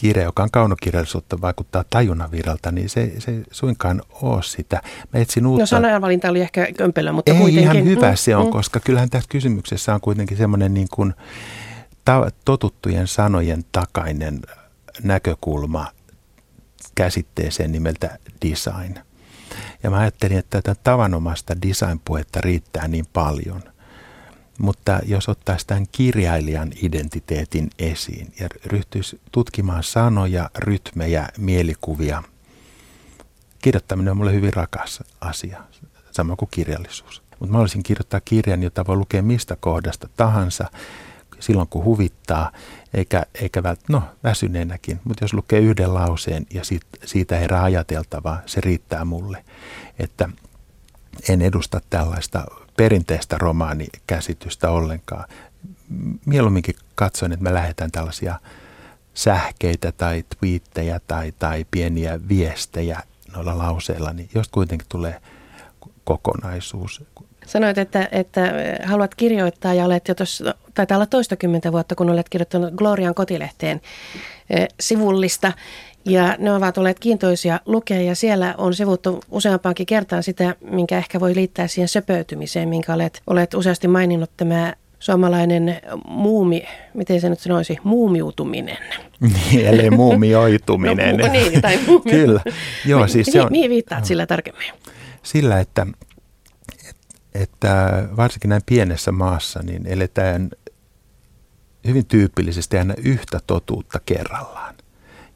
kirja, 0.00 0.24
joka 0.24 0.42
on 0.42 0.50
kaunokirjallisuutta, 0.50 1.40
vaikuttaa 1.40 1.84
tajunnaviralta, 1.90 2.70
niin 2.70 2.88
se, 2.88 3.12
se 3.18 3.42
suinkaan 3.50 4.02
ole 4.22 4.42
sitä. 4.42 4.82
Mä 5.12 5.20
etsin 5.20 5.46
uutta... 5.46 5.62
No 5.62 5.66
sananvalinta 5.66 6.30
oli 6.30 6.40
ehkä 6.40 6.72
kömpelö, 6.76 7.12
mutta 7.12 7.32
Ei, 7.32 7.38
kuitenkin. 7.38 7.62
ihan 7.62 7.84
hyvä 7.84 8.10
mm, 8.10 8.16
se 8.16 8.36
on, 8.36 8.46
mm. 8.46 8.52
koska 8.52 8.80
kyllähän 8.80 9.10
tässä 9.10 9.28
kysymyksessä 9.28 9.94
on 9.94 10.00
kuitenkin 10.00 10.36
semmoinen 10.36 10.74
niin 10.74 10.88
kuin 10.92 11.14
ta- 12.04 12.30
totuttujen 12.44 13.06
sanojen 13.06 13.64
takainen 13.72 14.40
näkökulma 15.02 15.86
käsitteeseen 16.94 17.72
nimeltä 17.72 18.18
design. 18.48 18.94
Ja 19.82 19.90
mä 19.90 19.98
ajattelin, 19.98 20.38
että 20.38 20.62
tätä 20.62 20.80
tavanomasta 20.84 21.62
design-puhetta 21.62 22.40
riittää 22.40 22.88
niin 22.88 23.06
paljon– 23.12 23.62
mutta 24.60 25.00
jos 25.04 25.28
ottaisi 25.28 25.66
tämän 25.66 25.86
kirjailijan 25.92 26.72
identiteetin 26.82 27.70
esiin 27.78 28.32
ja 28.40 28.48
ryhtyisi 28.66 29.20
tutkimaan 29.32 29.82
sanoja, 29.82 30.50
rytmejä, 30.58 31.28
mielikuvia, 31.38 32.22
kirjoittaminen 33.62 34.10
on 34.10 34.16
mulle 34.16 34.32
hyvin 34.32 34.52
rakas 34.52 35.02
asia, 35.20 35.62
sama 36.10 36.36
kuin 36.36 36.48
kirjallisuus. 36.50 37.22
Mutta 37.38 37.52
mä 37.52 37.58
olisin 37.58 37.82
kirjoittaa 37.82 38.20
kirjan, 38.24 38.62
jota 38.62 38.86
voi 38.86 38.96
lukea 38.96 39.22
mistä 39.22 39.56
kohdasta 39.60 40.08
tahansa, 40.16 40.70
silloin 41.38 41.68
kun 41.68 41.84
huvittaa, 41.84 42.52
eikä, 42.94 43.22
eikä 43.34 43.62
vält, 43.62 43.80
no 43.88 44.02
väsyneenäkin, 44.24 45.00
mutta 45.04 45.24
jos 45.24 45.34
lukee 45.34 45.60
yhden 45.60 45.94
lauseen 45.94 46.46
ja 46.54 46.64
siitä, 46.64 46.86
siitä 47.04 47.36
herää 47.36 47.62
ajateltavaa, 47.62 48.42
se 48.46 48.60
riittää 48.60 49.04
mulle. 49.04 49.44
Että 49.98 50.28
en 51.28 51.42
edusta 51.42 51.80
tällaista 51.90 52.44
perinteistä 52.80 53.38
romaanikäsitystä 53.38 54.70
ollenkaan. 54.70 55.24
Mieluumminkin 56.26 56.74
katsoin, 56.94 57.32
että 57.32 57.42
me 57.42 57.54
lähetän 57.54 57.90
tällaisia 57.90 58.38
sähkeitä 59.14 59.92
tai 59.92 60.24
twiittejä 60.38 61.00
tai, 61.06 61.32
tai 61.38 61.66
pieniä 61.70 62.20
viestejä 62.28 63.02
noilla 63.34 63.58
lauseilla, 63.58 64.12
niin 64.12 64.28
jos 64.34 64.48
kuitenkin 64.48 64.86
tulee 64.88 65.20
kokonaisuus. 66.04 67.02
Sanoit, 67.46 67.78
että, 67.78 68.08
että 68.12 68.40
haluat 68.84 69.14
kirjoittaa 69.14 69.74
ja 69.74 69.84
olet 69.84 70.08
jo 70.08 70.14
tuossa, 70.14 70.54
taitaa 70.74 70.96
olla 70.96 71.06
toistakymmentä 71.06 71.72
vuotta, 71.72 71.94
kun 71.94 72.10
olet 72.10 72.28
kirjoittanut 72.28 72.74
Glorian 72.74 73.14
kotilehteen 73.14 73.80
eh, 74.50 74.68
sivullista. 74.80 75.52
Ja 76.04 76.36
ne 76.38 76.52
ovat 76.52 76.78
olleet 76.78 76.98
kiintoisia 76.98 77.60
lukea 77.66 78.00
ja 78.00 78.14
siellä 78.14 78.54
on 78.58 78.74
sivuttu 78.74 79.20
useampaankin 79.30 79.86
kertaan 79.86 80.22
sitä, 80.22 80.54
minkä 80.70 80.98
ehkä 80.98 81.20
voi 81.20 81.34
liittää 81.34 81.66
siihen 81.66 81.88
söpöytymiseen, 81.88 82.68
minkä 82.68 82.94
olet, 82.94 83.22
olet 83.26 83.54
useasti 83.54 83.88
maininnut 83.88 84.30
tämä 84.36 84.74
suomalainen 84.98 85.80
muumi, 86.08 86.62
miten 86.94 87.20
se 87.20 87.28
nyt 87.28 87.40
sanoisi, 87.40 87.76
muumiutuminen. 87.84 88.78
Niin, 89.20 89.66
eli 89.66 89.90
muumioituminen. 89.90 91.16
no, 91.16 91.32
niin, 91.32 91.60
tai 91.60 91.78
muumi. 91.86 92.10
Kyllä. 92.10 92.40
Joo, 92.86 93.08
siis 93.08 93.26
se 93.26 93.42
on, 93.42 93.48
mihin 93.50 93.70
viittaat 93.70 94.04
sillä 94.04 94.26
tarkemmin? 94.26 94.72
Sillä, 95.22 95.60
että, 95.60 95.86
että 97.34 98.02
varsinkin 98.16 98.48
näin 98.48 98.62
pienessä 98.66 99.12
maassa 99.12 99.60
niin 99.62 99.86
eletään 99.86 100.50
hyvin 101.86 102.06
tyypillisesti 102.06 102.78
aina 102.78 102.94
yhtä 103.04 103.40
totuutta 103.46 104.00
kerrallaan 104.06 104.69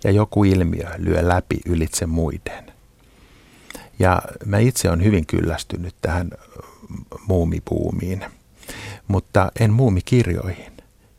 ja 0.04 0.11
joku 0.11 0.44
ilmiö 0.44 0.88
lyö 0.99 1.28
läpi 1.28 1.61
ylitse 1.66 2.06
muiden. 2.06 2.73
Ja 3.99 4.23
mä 4.44 4.58
itse 4.58 4.88
olen 4.88 5.04
hyvin 5.04 5.26
kyllästynyt 5.26 5.94
tähän 6.00 6.30
muumipuumiin, 7.26 8.25
mutta 9.08 9.52
en 9.61 9.73
muumikirjoihin. 9.73 10.73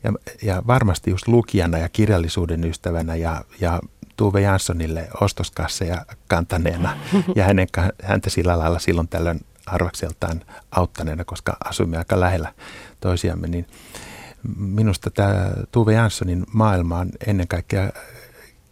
Ja, 0.03 0.13
ja 0.41 0.63
varmasti 0.67 1.11
just 1.11 1.27
lukijana 1.27 1.77
ja 1.77 1.89
kirjallisuuden 1.89 2.63
ystävänä 2.63 3.15
ja, 3.15 3.41
ja 3.61 3.79
Tuve 4.17 4.41
Janssonille 4.41 5.07
ostoskasseja 5.21 6.05
kantaneena 6.27 6.97
ja 7.35 7.43
hänen, 7.43 7.67
häntä 8.03 8.29
sillä 8.29 8.59
lailla 8.59 8.79
silloin 8.79 9.07
tällöin 9.07 9.45
arvakseltaan 9.65 10.41
auttaneena, 10.71 11.25
koska 11.25 11.57
asuimme 11.65 11.97
aika 11.97 12.19
lähellä 12.19 12.53
toisiamme, 12.99 13.47
niin 13.47 13.67
minusta 14.57 15.11
tämä 15.11 15.51
Tuve 15.71 15.93
Janssonin 15.93 16.45
maailma 16.53 16.99
on 16.99 17.09
ennen 17.27 17.47
kaikkea 17.47 17.89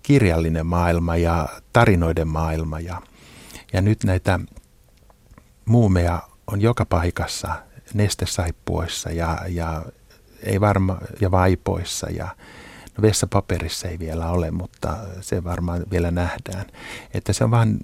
kirjallinen 0.03 0.65
maailma 0.65 1.15
ja 1.15 1.49
tarinoiden 1.73 2.27
maailma. 2.27 2.79
Ja, 2.79 3.01
ja 3.73 3.81
nyt 3.81 4.03
näitä 4.03 4.39
muumeja 5.65 6.21
on 6.47 6.61
joka 6.61 6.85
paikassa, 6.85 7.55
nestesaippuissa 7.93 9.11
ja, 9.11 9.39
ja, 9.47 9.85
ei 10.43 10.61
varma, 10.61 10.97
ja 11.21 11.31
vaipoissa 11.31 12.09
ja 12.09 12.27
no 12.97 13.01
vessapaperissa 13.01 13.87
ei 13.87 13.99
vielä 13.99 14.29
ole, 14.29 14.51
mutta 14.51 14.97
se 15.21 15.43
varmaan 15.43 15.83
vielä 15.91 16.11
nähdään. 16.11 16.65
Että 17.13 17.33
se 17.33 17.43
on 17.43 17.51
vaan 17.51 17.79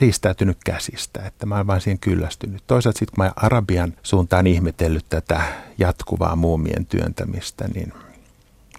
riistäytynyt 0.00 0.58
käsistä, 0.64 1.26
että 1.26 1.46
mä 1.46 1.54
olen 1.54 1.66
vain 1.66 1.80
siihen 1.80 1.98
kyllästynyt. 1.98 2.62
Toisaalta 2.66 2.98
sitten 2.98 3.14
kun 3.16 3.24
mä 3.24 3.32
Arabian 3.36 3.94
suuntaan 4.02 4.46
ihmetellyt 4.46 5.06
tätä 5.08 5.42
jatkuvaa 5.78 6.36
muumien 6.36 6.86
työntämistä, 6.86 7.68
niin– 7.68 7.92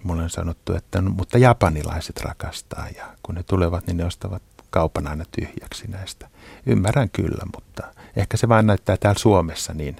mulle 0.04 0.22
on 0.22 0.30
sanottu, 0.30 0.74
että 0.74 1.00
no, 1.00 1.10
mutta 1.10 1.38
japanilaiset 1.38 2.20
rakastaa 2.20 2.88
ja 2.96 3.04
kun 3.22 3.34
ne 3.34 3.42
tulevat, 3.42 3.86
niin 3.86 3.96
ne 3.96 4.04
ostavat 4.04 4.42
kaupan 4.70 5.06
aina 5.06 5.24
tyhjäksi 5.30 5.88
näistä. 5.88 6.28
Ymmärrän 6.66 7.10
kyllä, 7.10 7.44
mutta 7.54 7.82
ehkä 8.16 8.36
se 8.36 8.48
vain 8.48 8.66
näyttää 8.66 8.96
täällä 8.96 9.18
Suomessa 9.18 9.74
niin, 9.74 9.96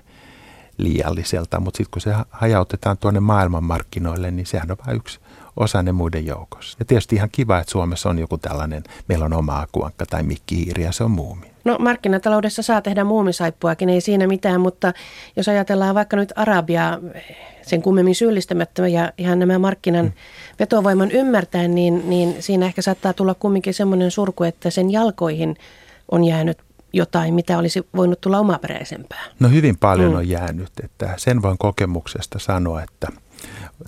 liialliselta, 0.78 1.60
mutta 1.60 1.76
sitten 1.76 1.90
kun 1.90 2.02
se 2.02 2.14
hajautetaan 2.30 2.98
tuonne 2.98 3.20
maailmanmarkkinoille, 3.20 4.30
niin 4.30 4.46
sehän 4.46 4.70
on 4.70 4.76
vain 4.86 4.96
yksi 4.96 5.20
osa 5.56 5.82
ne 5.82 5.92
muiden 5.92 6.26
joukossa. 6.26 6.76
Ja 6.78 6.84
tietysti 6.84 7.16
ihan 7.16 7.28
kiva, 7.32 7.58
että 7.58 7.70
Suomessa 7.72 8.10
on 8.10 8.18
joku 8.18 8.38
tällainen, 8.38 8.84
meillä 9.08 9.24
on 9.24 9.32
oma 9.32 9.60
akuankka 9.60 10.06
tai 10.06 10.22
mikkihiiri 10.22 10.82
ja 10.82 10.92
se 10.92 11.04
on 11.04 11.10
muumi. 11.10 11.50
No 11.68 11.76
markkinataloudessa 11.78 12.62
saa 12.62 12.82
tehdä 12.82 13.04
muumisaippuakin, 13.04 13.88
ei 13.88 14.00
siinä 14.00 14.26
mitään, 14.26 14.60
mutta 14.60 14.92
jos 15.36 15.48
ajatellaan 15.48 15.94
vaikka 15.94 16.16
nyt 16.16 16.32
Arabiaa 16.36 16.98
sen 17.62 17.82
kummemmin 17.82 18.14
syyllistämättä 18.14 18.88
ja 18.88 19.12
ihan 19.18 19.38
nämä 19.38 19.58
markkinan 19.58 20.04
mm. 20.04 20.12
vetovoiman 20.58 21.10
ymmärtäen, 21.10 21.74
niin, 21.74 22.10
niin 22.10 22.42
siinä 22.42 22.66
ehkä 22.66 22.82
saattaa 22.82 23.12
tulla 23.12 23.34
kumminkin 23.34 23.74
semmoinen 23.74 24.10
surku, 24.10 24.44
että 24.44 24.70
sen 24.70 24.90
jalkoihin 24.90 25.56
on 26.10 26.24
jäänyt 26.24 26.58
jotain, 26.92 27.34
mitä 27.34 27.58
olisi 27.58 27.86
voinut 27.96 28.20
tulla 28.20 28.38
omaperäisempää. 28.38 29.24
No 29.40 29.48
hyvin 29.48 29.76
paljon 29.76 30.10
mm. 30.10 30.16
on 30.16 30.28
jäänyt, 30.28 30.72
että 30.84 31.14
sen 31.16 31.42
voin 31.42 31.58
kokemuksesta 31.58 32.38
sanoa, 32.38 32.82
että 32.82 33.08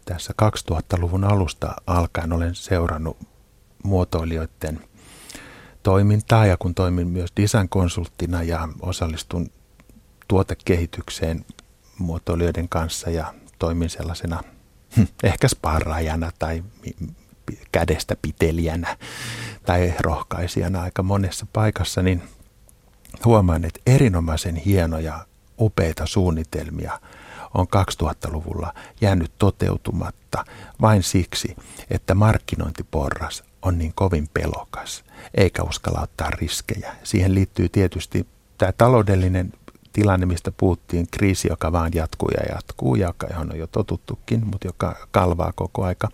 tässä 0.05 0.35
2000-luvun 0.43 1.25
alusta 1.25 1.75
alkaen 1.87 2.33
olen 2.33 2.55
seurannut 2.55 3.17
muotoilijoiden 3.85 4.81
toimintaa 5.83 6.47
ja 6.47 6.57
kun 6.57 6.75
toimin 6.75 7.09
myös 7.09 7.31
design-konsulttina 7.37 8.43
ja 8.43 8.69
osallistun 8.83 9.51
tuotekehitykseen 10.29 11.45
muotoilijoiden 11.99 12.69
kanssa 12.69 13.11
ja 13.11 13.35
toimin 13.59 13.91
sellaisena 13.91 14.43
hm, 14.97 15.03
ehkä 15.23 15.49
sparraajana 15.49 16.31
tai 16.39 16.65
kädestä 17.73 18.17
pitelijänä 18.23 18.97
tai 19.67 19.95
rohkaisijana 20.01 20.83
aika 20.83 21.03
monessa 21.03 21.47
paikassa, 21.53 22.03
niin 22.03 22.23
huomaan, 23.25 23.65
että 23.65 23.81
erinomaisen 23.87 24.57
hienoja, 24.57 25.27
upeita 25.61 26.07
suunnitelmia 26.07 27.01
on 27.55 27.67
2000-luvulla 28.03 28.75
jäänyt 29.01 29.33
toteutumatta 29.39 30.45
vain 30.81 31.03
siksi, 31.03 31.57
että 31.91 32.15
markkinointiporras 32.15 33.45
on 33.62 33.79
niin 33.79 33.93
kovin 33.95 34.29
pelokas, 34.35 35.05
eikä 35.35 35.62
uskalla 35.62 36.00
ottaa 36.00 36.31
riskejä. 36.31 36.95
Siihen 37.05 37.35
liittyy 37.35 37.69
tietysti 37.69 38.26
tämä 38.59 38.73
taloudellinen 38.73 39.52
tilanne, 39.93 40.26
mistä 40.26 40.52
puhuttiin, 40.57 41.07
kriisi, 41.11 41.49
joka 41.49 41.73
vaan 41.73 41.90
jatkuu 41.95 42.29
ja 42.29 42.55
jatkuu, 42.55 42.95
ja 42.95 43.14
johon 43.31 43.52
on 43.52 43.59
jo 43.59 43.67
totuttukin, 43.67 44.47
mutta 44.47 44.69
joka 44.69 45.07
kalvaa 45.11 45.52
koko 45.52 45.85
aika. 45.85 46.09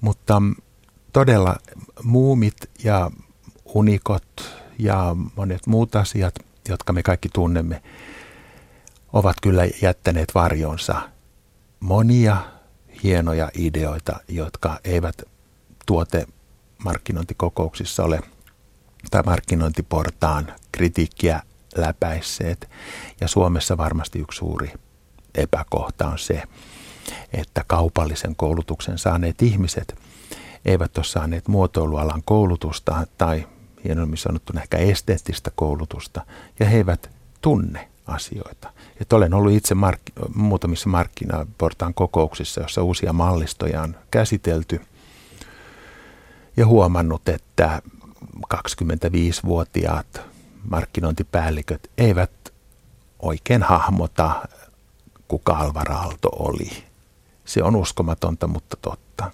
Mutta 0.00 0.42
todella 1.12 1.56
muumit 2.02 2.56
ja 2.84 3.10
unikot 3.64 4.54
ja 4.78 5.16
monet 5.36 5.66
muut 5.66 5.96
asiat, 5.96 6.34
jotka 6.68 6.92
me 6.92 7.02
kaikki 7.02 7.28
tunnemme, 7.28 7.82
ovat 9.12 9.36
kyllä 9.42 9.62
jättäneet 9.82 10.34
varjonsa 10.34 11.02
monia 11.80 12.36
hienoja 13.02 13.50
ideoita, 13.54 14.20
jotka 14.28 14.80
eivät 14.84 15.22
tuote 15.86 16.26
markkinointikokouksissa 16.84 18.04
ole 18.04 18.20
tai 19.10 19.22
markkinointiportaan 19.22 20.52
kritiikkiä 20.72 21.42
läpäisseet. 21.76 22.70
Ja 23.20 23.28
Suomessa 23.28 23.76
varmasti 23.76 24.18
yksi 24.18 24.38
suuri 24.38 24.72
epäkohta 25.34 26.08
on 26.08 26.18
se, 26.18 26.42
että 27.32 27.64
kaupallisen 27.66 28.36
koulutuksen 28.36 28.98
saaneet 28.98 29.42
ihmiset 29.42 29.98
eivät 30.64 30.98
ole 30.98 31.04
saaneet 31.04 31.48
muotoilualan 31.48 32.22
koulutusta 32.24 33.06
tai 33.18 33.46
hienommin 33.84 34.18
sanottuna 34.18 34.62
ehkä 34.62 34.76
esteettistä 34.76 35.50
koulutusta, 35.54 36.26
ja 36.60 36.66
he 36.66 36.76
eivät 36.76 37.10
tunne 37.40 37.88
asioita. 38.06 38.72
Et 39.00 39.12
olen 39.12 39.34
ollut 39.34 39.52
itse 39.52 39.74
mark- 39.74 40.30
muutamissa 40.34 40.88
markkinaportaan 40.88 41.94
kokouksissa, 41.94 42.60
joissa 42.60 42.82
uusia 42.82 43.12
mallistoja 43.12 43.82
on 43.82 43.96
käsitelty, 44.10 44.80
ja 46.56 46.66
huomannut, 46.66 47.28
että 47.28 47.82
25-vuotiaat 48.54 50.20
markkinointipäälliköt 50.70 51.90
eivät 51.98 52.30
oikein 53.18 53.62
hahmota, 53.62 54.48
kuka 55.28 55.52
Alvar 55.52 55.92
Aalto 55.92 56.28
oli. 56.28 56.70
Se 57.44 57.62
on 57.62 57.76
uskomatonta, 57.76 58.46
mutta 58.46 58.76
totta. 58.82 59.30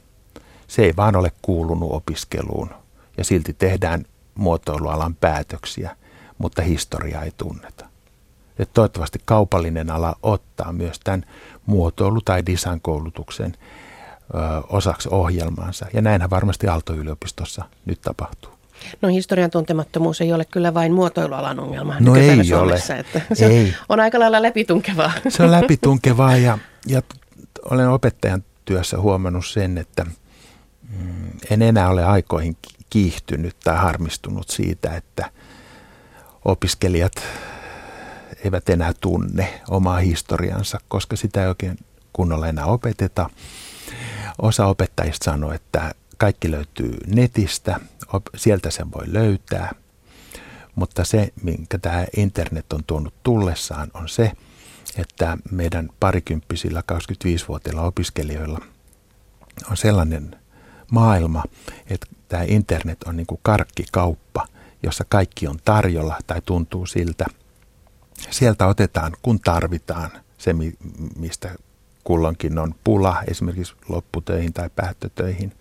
Se 0.68 0.82
ei 0.82 0.96
vaan 0.96 1.16
ole 1.16 1.32
kuulunut 1.42 1.92
opiskeluun 1.92 2.70
ja 3.16 3.24
silti 3.24 3.52
tehdään 3.52 4.04
muotoilualan 4.34 5.14
päätöksiä, 5.14 5.96
mutta 6.38 6.62
historiaa 6.62 7.22
ei 7.22 7.32
tunneta. 7.36 7.86
Ja 8.58 8.66
toivottavasti 8.66 9.20
kaupallinen 9.24 9.90
ala 9.90 10.16
ottaa 10.22 10.72
myös 10.72 11.00
tämän 11.04 11.24
muotoilu- 11.66 12.20
tai 12.24 12.46
design-koulutuksen 12.46 13.56
osaksi 14.68 15.08
ohjelmaansa. 15.12 15.86
Ja 15.92 16.02
näinhän 16.02 16.30
varmasti 16.30 16.68
Aalto-yliopistossa 16.68 17.64
nyt 17.86 18.00
tapahtuu. 18.00 18.58
No 19.02 19.08
historian 19.08 19.50
tuntemattomuus 19.50 20.20
ei 20.20 20.32
ole 20.32 20.44
kyllä 20.44 20.74
vain 20.74 20.92
muotoilualan 20.92 21.60
ongelma 21.60 21.94
no 22.00 22.14
ei 22.14 22.44
Suomessa, 22.44 22.92
ole. 22.94 23.00
Että 23.00 23.20
se 23.32 23.46
ei. 23.46 23.74
on 23.88 24.00
aika 24.00 24.18
lailla 24.18 24.42
läpitunkevaa. 24.42 25.12
Se 25.28 25.42
on 25.42 25.50
läpitunkevaa 25.50 26.36
ja, 26.36 26.58
ja 26.86 27.02
olen 27.70 27.88
opettajan 27.88 28.44
työssä 28.64 29.00
huomannut 29.00 29.46
sen, 29.46 29.78
että 29.78 30.04
mm, 30.04 31.30
en 31.50 31.62
enää 31.62 31.88
ole 31.88 32.04
aikoihin 32.04 32.56
kiihtynyt 32.90 33.56
tai 33.64 33.76
harmistunut 33.76 34.48
siitä, 34.48 34.96
että 34.96 35.30
opiskelijat 36.44 37.12
eivät 38.44 38.68
enää 38.68 38.92
tunne 39.00 39.60
omaa 39.68 39.98
historiansa, 39.98 40.78
koska 40.88 41.16
sitä 41.16 41.42
ei 41.42 41.48
oikein 41.48 41.78
kunnolla 42.12 42.48
enää 42.48 42.64
opeteta. 42.64 43.30
Osa 44.42 44.66
opettajista 44.66 45.24
sanoo, 45.24 45.52
että 45.52 45.94
kaikki 46.18 46.50
löytyy 46.50 46.96
netistä, 47.06 47.80
sieltä 48.36 48.70
sen 48.70 48.92
voi 48.92 49.12
löytää. 49.12 49.72
Mutta 50.74 51.04
se, 51.04 51.32
minkä 51.42 51.78
tämä 51.78 52.06
internet 52.16 52.72
on 52.72 52.84
tuonut 52.86 53.14
tullessaan, 53.22 53.90
on 53.94 54.08
se, 54.08 54.32
että 54.96 55.38
meidän 55.50 55.88
parikymppisillä 56.00 56.82
25-vuotiailla 56.92 57.82
opiskelijoilla 57.82 58.58
on 59.70 59.76
sellainen 59.76 60.36
maailma, 60.90 61.44
että 61.86 62.06
tämä 62.28 62.42
internet 62.42 63.02
on 63.02 63.16
niin 63.16 63.26
kuin 63.26 63.40
karkkikauppa, 63.42 64.46
jossa 64.82 65.04
kaikki 65.08 65.48
on 65.48 65.58
tarjolla 65.64 66.18
tai 66.26 66.42
tuntuu 66.44 66.86
siltä. 66.86 67.26
Sieltä 68.30 68.66
otetaan, 68.66 69.12
kun 69.22 69.40
tarvitaan, 69.40 70.10
se 70.38 70.54
mistä 71.16 71.54
kulloinkin 72.04 72.58
on 72.58 72.74
pula, 72.84 73.22
esimerkiksi 73.28 73.74
lopputöihin 73.88 74.52
tai 74.52 74.70
päättötöihin. 74.76 75.52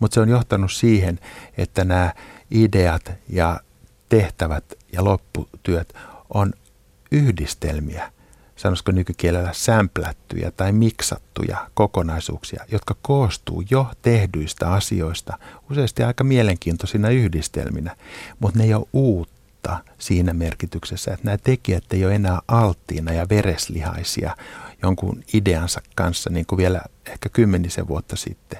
Mutta 0.00 0.14
se 0.14 0.20
on 0.20 0.28
johtanut 0.28 0.72
siihen, 0.72 1.18
että 1.58 1.84
nämä 1.84 2.14
ideat 2.50 3.12
ja 3.28 3.60
tehtävät 4.08 4.64
ja 4.92 5.04
lopputyöt 5.04 5.94
on 6.34 6.52
yhdistelmiä– 7.12 8.12
sanoisiko 8.58 8.92
nykykielellä 8.92 9.52
sämplättyjä 9.52 10.50
tai 10.50 10.72
miksattuja 10.72 11.68
kokonaisuuksia, 11.74 12.64
jotka 12.72 12.96
koostuu 13.02 13.64
jo 13.70 13.86
tehdyistä 14.02 14.72
asioista, 14.72 15.38
useasti 15.70 16.02
aika 16.02 16.24
mielenkiintoisina 16.24 17.08
yhdistelminä, 17.08 17.96
mutta 18.38 18.58
ne 18.58 18.64
ei 18.64 18.74
ole 18.74 18.86
uutta 18.92 19.78
siinä 19.98 20.32
merkityksessä, 20.32 21.12
että 21.12 21.24
nämä 21.24 21.38
tekijät 21.38 21.84
ei 21.92 22.04
ole 22.04 22.14
enää 22.14 22.40
alttiina 22.48 23.12
ja 23.12 23.26
vereslihaisia 23.30 24.36
jonkun 24.82 25.24
ideansa 25.34 25.80
kanssa, 25.94 26.30
niin 26.30 26.46
kuin 26.46 26.56
vielä 26.56 26.80
ehkä 27.06 27.28
kymmenisen 27.28 27.88
vuotta 27.88 28.16
sitten, 28.16 28.58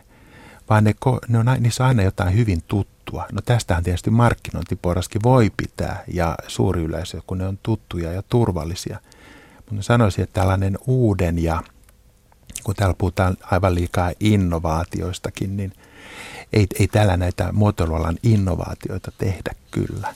vaan 0.70 0.84
ne, 0.84 0.94
ne 1.28 1.38
on, 1.38 1.46
niissä 1.58 1.84
on 1.84 1.88
aina 1.88 2.02
jotain 2.02 2.34
hyvin 2.34 2.62
tuttua. 2.68 3.26
No 3.32 3.40
tästähän 3.40 3.84
tietysti 3.84 4.10
markkinointiporaskin 4.10 5.22
voi 5.22 5.50
pitää 5.56 6.04
ja 6.12 6.34
suuri 6.46 6.82
yleisö, 6.82 7.20
kun 7.26 7.38
ne 7.38 7.46
on 7.46 7.58
tuttuja 7.62 8.12
ja 8.12 8.22
turvallisia– 8.22 9.00
mutta 9.70 9.84
sanoisin, 9.84 10.24
että 10.24 10.40
tällainen 10.40 10.78
uuden 10.86 11.42
ja 11.42 11.62
kun 12.64 12.74
täällä 12.74 12.94
puhutaan 12.98 13.36
aivan 13.42 13.74
liikaa 13.74 14.12
innovaatioistakin, 14.20 15.56
niin 15.56 15.72
ei, 16.52 16.66
ei 16.80 16.88
täällä 16.88 17.16
näitä 17.16 17.52
muotoilualan 17.52 18.18
innovaatioita 18.22 19.12
tehdä 19.18 19.52
kyllä. 19.70 20.14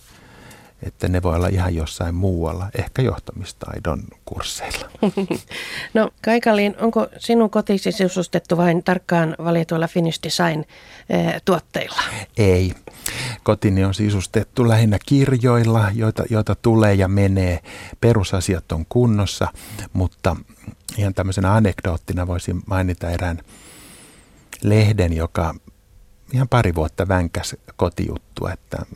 Että 0.82 1.08
ne 1.08 1.22
voi 1.22 1.36
olla 1.36 1.48
ihan 1.48 1.74
jossain 1.74 2.14
muualla, 2.14 2.68
ehkä 2.78 3.02
johtamistaidon 3.02 4.02
kursseilla. 4.24 4.88
No 5.94 6.10
Kaikaliin, 6.24 6.74
onko 6.80 7.06
sinun 7.18 7.50
kotisi 7.50 7.92
sisustettu 7.92 8.56
vain 8.56 8.82
tarkkaan 8.82 9.36
valituilla 9.44 9.88
Finnish 9.88 10.20
Design 10.22 10.64
eh, 11.10 11.42
tuotteilla? 11.44 12.02
Ei. 12.36 12.74
Kotini 13.42 13.84
on 13.84 13.94
sisustettu 13.94 14.68
lähinnä 14.68 14.98
kirjoilla, 15.06 15.90
joita, 15.94 16.24
joita 16.30 16.54
tulee 16.54 16.94
ja 16.94 17.08
menee. 17.08 17.60
Perusasiat 18.00 18.72
on 18.72 18.86
kunnossa, 18.88 19.48
mutta 19.92 20.36
ihan 20.96 21.14
tämmöisenä 21.14 21.54
anekdoottina 21.54 22.26
voisin 22.26 22.62
mainita 22.66 23.10
erään 23.10 23.38
lehden, 24.62 25.12
joka 25.12 25.54
ihan 26.32 26.48
pari 26.48 26.74
vuotta 26.74 27.08
vänkäs 27.08 27.56
kotijuttu, 27.76 28.46
että, 28.46 28.86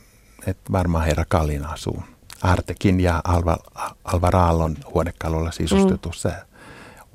että 0.47 0.71
varmaan 0.71 1.05
herra 1.05 1.25
Kallin 1.29 1.65
asuu 1.65 2.03
Artekin 2.41 2.99
ja 2.99 3.21
Alva, 3.23 3.57
Alva 4.03 4.29
Raallon 4.29 4.77
huonekalulla 4.93 5.51
sisustetussa 5.51 6.29
mm. 6.29 6.35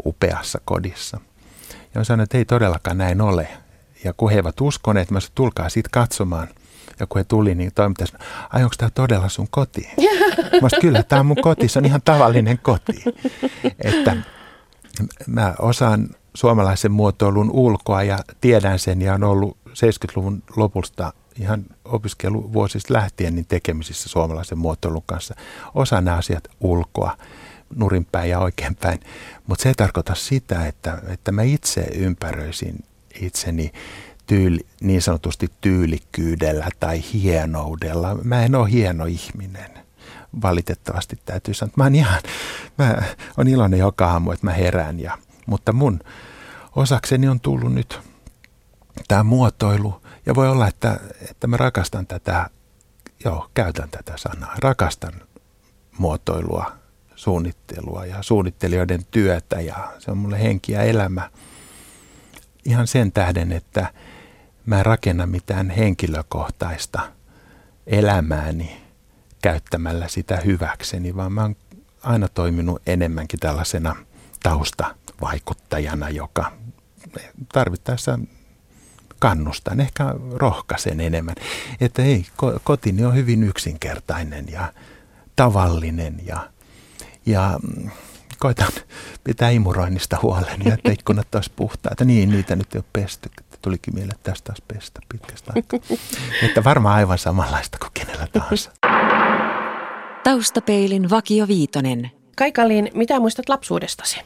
upeassa 0.07 0.61
kodissa. 0.64 1.21
Ja 1.95 2.01
mä 2.01 2.05
sanoin, 2.05 2.25
että 2.25 2.38
ei 2.38 2.45
todellakaan 2.45 2.99
näin 2.99 3.21
ole. 3.21 3.49
Ja 4.05 4.12
kun 4.12 4.31
he 4.31 4.37
eivät 4.37 4.61
uskoneet, 4.61 5.11
mä 5.11 5.21
sanoin, 5.21 5.33
tulkaa 5.35 5.68
siitä 5.68 5.88
katsomaan. 5.92 6.49
Ja 7.01 7.07
kun 7.07 7.18
he 7.18 7.25
tuli, 7.25 7.55
niin 7.55 7.73
toimittaja 7.75 8.09
ai 8.51 8.62
onko 8.62 8.75
tämä 8.79 8.90
todella 8.90 9.29
sun 9.29 9.49
koti? 9.51 9.88
Mä 10.62 10.68
sanoin, 10.68 10.81
kyllä, 10.81 11.03
tämä 11.03 11.21
on 11.21 11.27
mun 11.27 11.42
koti, 11.42 11.68
se 11.68 11.79
on 11.79 11.85
ihan 11.85 12.03
tavallinen 12.05 12.59
koti. 12.59 13.05
Että 13.79 14.16
mä 15.27 15.55
osaan 15.59 16.09
suomalaisen 16.35 16.92
muotoilun 16.92 17.51
ulkoa 17.51 18.03
ja 18.03 18.18
tiedän 18.40 18.79
sen 18.79 19.03
ja 19.03 19.14
on 19.14 19.25
ollut 19.25 19.57
70-luvun 19.68 20.42
lopusta 20.57 21.12
ihan 21.40 21.64
opiskeluvuosista 21.85 22.95
lähtien 22.95 23.35
niin 23.35 23.47
tekemisissä 23.47 24.09
suomalaisen 24.09 24.59
muotoilun 24.59 25.03
kanssa. 25.07 25.35
Osa 25.75 26.01
nämä 26.01 26.16
asiat 26.16 26.49
ulkoa, 26.61 27.16
nurinpäin 27.77 28.31
ja 28.31 28.38
oikeinpäin, 28.38 29.01
mutta 29.47 29.62
se 29.62 29.68
ei 29.68 29.75
tarkoita 29.75 30.14
sitä, 30.14 30.66
että, 30.66 31.03
että 31.09 31.33
mä 31.33 31.42
itse 31.42 31.81
ympäröisin 31.81 32.85
itseni 33.21 33.73
tyyli, 34.27 34.66
niin 34.81 35.03
sanotusti 35.03 35.49
tyylikkyydellä 35.61 36.68
tai 36.81 37.03
hienoudella. 37.12 38.14
Mä 38.14 38.45
en 38.45 38.55
ole 38.55 38.71
hieno 38.71 39.05
ihminen. 39.05 39.71
Valitettavasti 40.42 41.18
täytyy 41.25 41.55
sanoa, 41.55 41.68
että 41.68 41.81
mä 41.81 41.85
oon 41.85 41.95
ihan, 41.95 42.23
mä 42.79 43.03
on 43.37 43.49
iloinen 43.49 43.79
joka 43.79 44.07
aamu, 44.07 44.33
että 44.33 44.47
mä 44.47 44.53
herään. 44.53 45.01
Ja, 45.01 45.18
mutta 45.47 45.73
mun 45.73 46.01
osakseni 46.77 47.29
on 47.29 47.40
tullut 47.40 47.75
nyt 47.75 48.01
tämä 49.09 49.23
muotoilu. 49.23 50.02
Ja 50.26 50.35
voi 50.35 50.48
olla, 50.48 50.68
että, 50.68 51.00
että 51.30 51.46
mä 51.46 51.56
rakastan 51.56 52.06
tätä, 52.06 52.50
joo, 53.24 53.50
käytän 53.54 53.88
tätä 53.90 54.12
sanaa, 54.16 54.54
rakastan 54.58 55.12
muotoilua, 55.98 56.72
suunnittelua 57.14 58.06
ja 58.06 58.22
suunnittelijoiden 58.22 59.04
työtä 59.11 59.61
ja 59.61 59.92
se 59.98 60.11
on 60.11 60.18
mulle 60.18 60.42
henki 60.42 60.72
ja 60.72 60.82
elämä. 60.82 61.30
Ihan 62.64 62.87
sen 62.87 63.12
tähden, 63.12 63.52
että 63.52 63.92
mä 64.66 64.78
en 64.78 64.87
rakenna 64.87 65.26
mitään 65.26 65.70
henkilökohtaista 65.70 67.00
elämääni 67.87 68.82
käyttämällä 69.42 70.08
sitä 70.08 70.38
hyväkseni, 70.44 71.16
vaan 71.16 71.32
mä 71.32 71.42
oon 71.42 71.56
aina 72.02 72.28
toiminut 72.28 72.82
enemmänkin 72.87 73.40
tällaisena 73.40 73.96
taustavaikuttajana, 74.42 76.11
joka 76.11 76.52
tarvittaessa 77.52 78.18
kannustan, 79.22 79.80
ehkä 79.80 80.14
rohkaisen 80.35 81.00
enemmän. 81.00 81.35
Että 81.80 82.02
ei, 82.02 82.26
kotini 82.64 83.04
on 83.04 83.14
hyvin 83.14 83.44
yksinkertainen 83.44 84.44
ja 84.52 84.72
tavallinen 85.37 86.20
ja, 86.26 86.48
ja 87.26 87.58
mm, 87.62 87.90
koitan 88.38 88.72
pitää 89.24 89.50
imuroinnista 89.50 90.18
huolen 90.22 90.61
ja 90.64 90.74
että 90.74 90.92
ikkunat 90.92 91.35
olisi 91.35 91.50
puhtaita. 91.56 92.04
Niin, 92.04 92.30
niitä 92.30 92.56
nyt 92.56 92.74
ei 92.74 92.78
ole 92.78 92.85
pesty. 92.92 93.30
Tulikin 93.62 93.94
mieleen, 93.94 94.14
että 94.14 94.30
tästä 94.30 94.44
taas 94.44 94.62
pestä 94.68 95.00
pitkästä 95.08 95.52
aikaa. 95.56 95.80
että 96.42 96.64
varmaan 96.64 96.96
aivan 96.96 97.18
samanlaista 97.18 97.78
kuin 97.78 97.90
kenellä 97.94 98.26
tahansa. 98.26 98.70
Taustapeilin 100.24 101.11
Vakio 101.11 101.48
Viitonen. 101.48 102.11
Kaikaliin, 102.37 102.90
mitä 102.94 103.20
muistat 103.20 103.48
lapsuudestasi? 103.48 104.20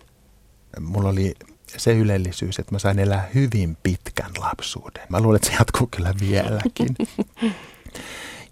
Mulla 0.80 1.09
oli 1.09 1.35
se 1.77 1.93
ylellisyys, 1.93 2.59
että 2.59 2.75
mä 2.75 2.79
sain 2.79 2.99
elää 2.99 3.29
hyvin 3.35 3.77
pitkän 3.83 4.31
lapsuuden. 4.39 5.07
Mä 5.09 5.21
luulen, 5.21 5.37
että 5.37 5.49
se 5.49 5.55
jatkuu 5.59 5.87
kyllä 5.87 6.15
vieläkin. 6.21 6.97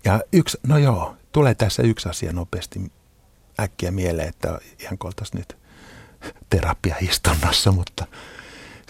Ja 0.05 0.21
yksi, 0.33 0.59
no 0.67 0.79
joo, 0.79 1.17
tulee 1.33 1.55
tässä 1.55 1.83
yksi 1.83 2.09
asia 2.09 2.33
nopeasti 2.33 2.93
äkkiä 3.61 3.91
mieleen, 3.91 4.29
että 4.29 4.59
ihan 4.81 4.99
koltas 4.99 5.35
nyt 5.35 5.57
terapiaistunnossa, 6.51 7.73
mutta 7.73 8.07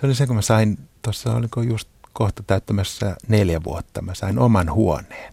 se 0.00 0.06
oli 0.06 0.14
se, 0.14 0.26
kun 0.26 0.36
mä 0.36 0.42
sain, 0.42 0.78
tuossa 1.02 1.34
oliko 1.34 1.62
just 1.62 1.88
kohta 2.12 2.42
täyttämässä 2.42 3.16
neljä 3.28 3.64
vuotta, 3.64 4.02
mä 4.02 4.14
sain 4.14 4.38
oman 4.38 4.72
huoneen. 4.72 5.32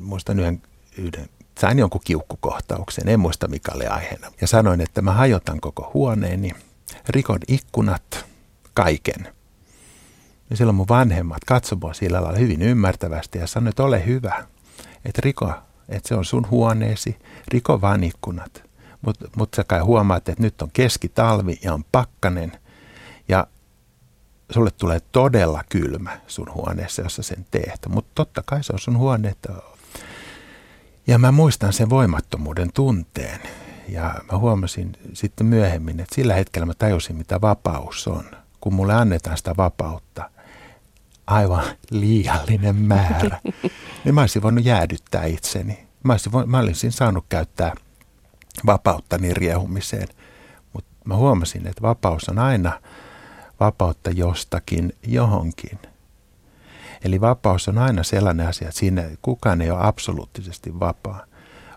Muistan 0.00 0.40
yhden, 0.40 0.62
yhden 0.98 1.28
sain 1.60 1.78
jonkun 1.78 2.00
kiukkukohtauksen, 2.04 3.08
en 3.08 3.20
muista 3.20 3.48
mikä 3.48 3.72
oli 3.74 3.86
aiheena. 3.86 4.32
Ja 4.40 4.46
sanoin, 4.46 4.80
että 4.80 5.02
mä 5.02 5.12
hajotan 5.12 5.60
koko 5.60 5.90
huoneeni, 5.94 6.52
rikon 7.08 7.38
ikkunat, 7.48 8.26
kaiken. 8.74 9.34
Ja 10.50 10.56
silloin 10.56 10.76
mun 10.76 10.88
vanhemmat 10.88 11.44
katsoivat 11.44 11.96
sillä 11.96 12.22
lailla 12.22 12.38
hyvin 12.38 12.62
ymmärtävästi 12.62 13.38
ja 13.38 13.46
sanoivat, 13.46 13.72
että 13.72 13.82
ole 13.82 14.06
hyvä, 14.06 14.46
että 15.04 15.20
riko 15.24 15.52
että 15.88 16.08
se 16.08 16.14
on 16.14 16.24
sun 16.24 16.50
huoneesi, 16.50 17.18
riko 17.48 17.80
vaan 17.80 18.04
ikkunat. 18.04 18.64
Mutta 19.02 19.28
mut 19.36 19.54
sä 19.56 19.64
kai 19.64 19.80
huomaat, 19.80 20.28
että 20.28 20.42
nyt 20.42 20.62
on 20.62 20.70
keskitalvi 20.72 21.58
ja 21.62 21.74
on 21.74 21.84
pakkanen 21.92 22.52
ja 23.28 23.46
sulle 24.50 24.70
tulee 24.70 25.00
todella 25.12 25.64
kylmä 25.68 26.20
sun 26.26 26.54
huoneessa, 26.54 27.02
jos 27.02 27.16
sä 27.16 27.22
sen 27.22 27.46
teet. 27.50 27.80
Mutta 27.88 28.10
totta 28.14 28.42
kai 28.46 28.64
se 28.64 28.72
on 28.72 28.78
sun 28.78 28.98
huone. 28.98 29.28
Että... 29.28 29.52
Ja 31.06 31.18
mä 31.18 31.32
muistan 31.32 31.72
sen 31.72 31.90
voimattomuuden 31.90 32.72
tunteen. 32.72 33.40
Ja 33.88 34.14
mä 34.32 34.38
huomasin 34.38 34.92
sitten 35.12 35.46
myöhemmin, 35.46 36.00
että 36.00 36.14
sillä 36.14 36.34
hetkellä 36.34 36.66
mä 36.66 36.74
tajusin, 36.74 37.16
mitä 37.16 37.40
vapaus 37.40 38.08
on. 38.08 38.24
Kun 38.60 38.74
mulle 38.74 38.94
annetaan 38.94 39.36
sitä 39.36 39.54
vapautta, 39.56 40.30
aivan 41.26 41.64
liiallinen 41.90 42.76
määrä, 42.76 43.40
niin 44.04 44.14
mä 44.14 44.20
olisin 44.20 44.42
voinut 44.42 44.64
jäädyttää 44.64 45.24
itseni. 45.24 45.86
Mä 46.02 46.12
olisin, 46.12 46.32
voinut, 46.32 46.50
mä 46.50 46.58
olisin 46.58 46.92
saanut 46.92 47.24
käyttää 47.28 47.74
vapauttani 48.66 49.34
riehumiseen, 49.34 50.08
mutta 50.72 50.90
mä 51.04 51.16
huomasin, 51.16 51.66
että 51.66 51.82
vapaus 51.82 52.28
on 52.28 52.38
aina 52.38 52.80
vapautta 53.60 54.10
jostakin 54.10 54.92
johonkin. 55.06 55.78
Eli 57.04 57.20
vapaus 57.20 57.68
on 57.68 57.78
aina 57.78 58.02
sellainen 58.02 58.48
asia, 58.48 58.68
että 58.68 58.78
siinä 58.78 59.02
kukaan 59.22 59.62
ei 59.62 59.70
ole 59.70 59.86
absoluuttisesti 59.86 60.80
vapaa, 60.80 61.24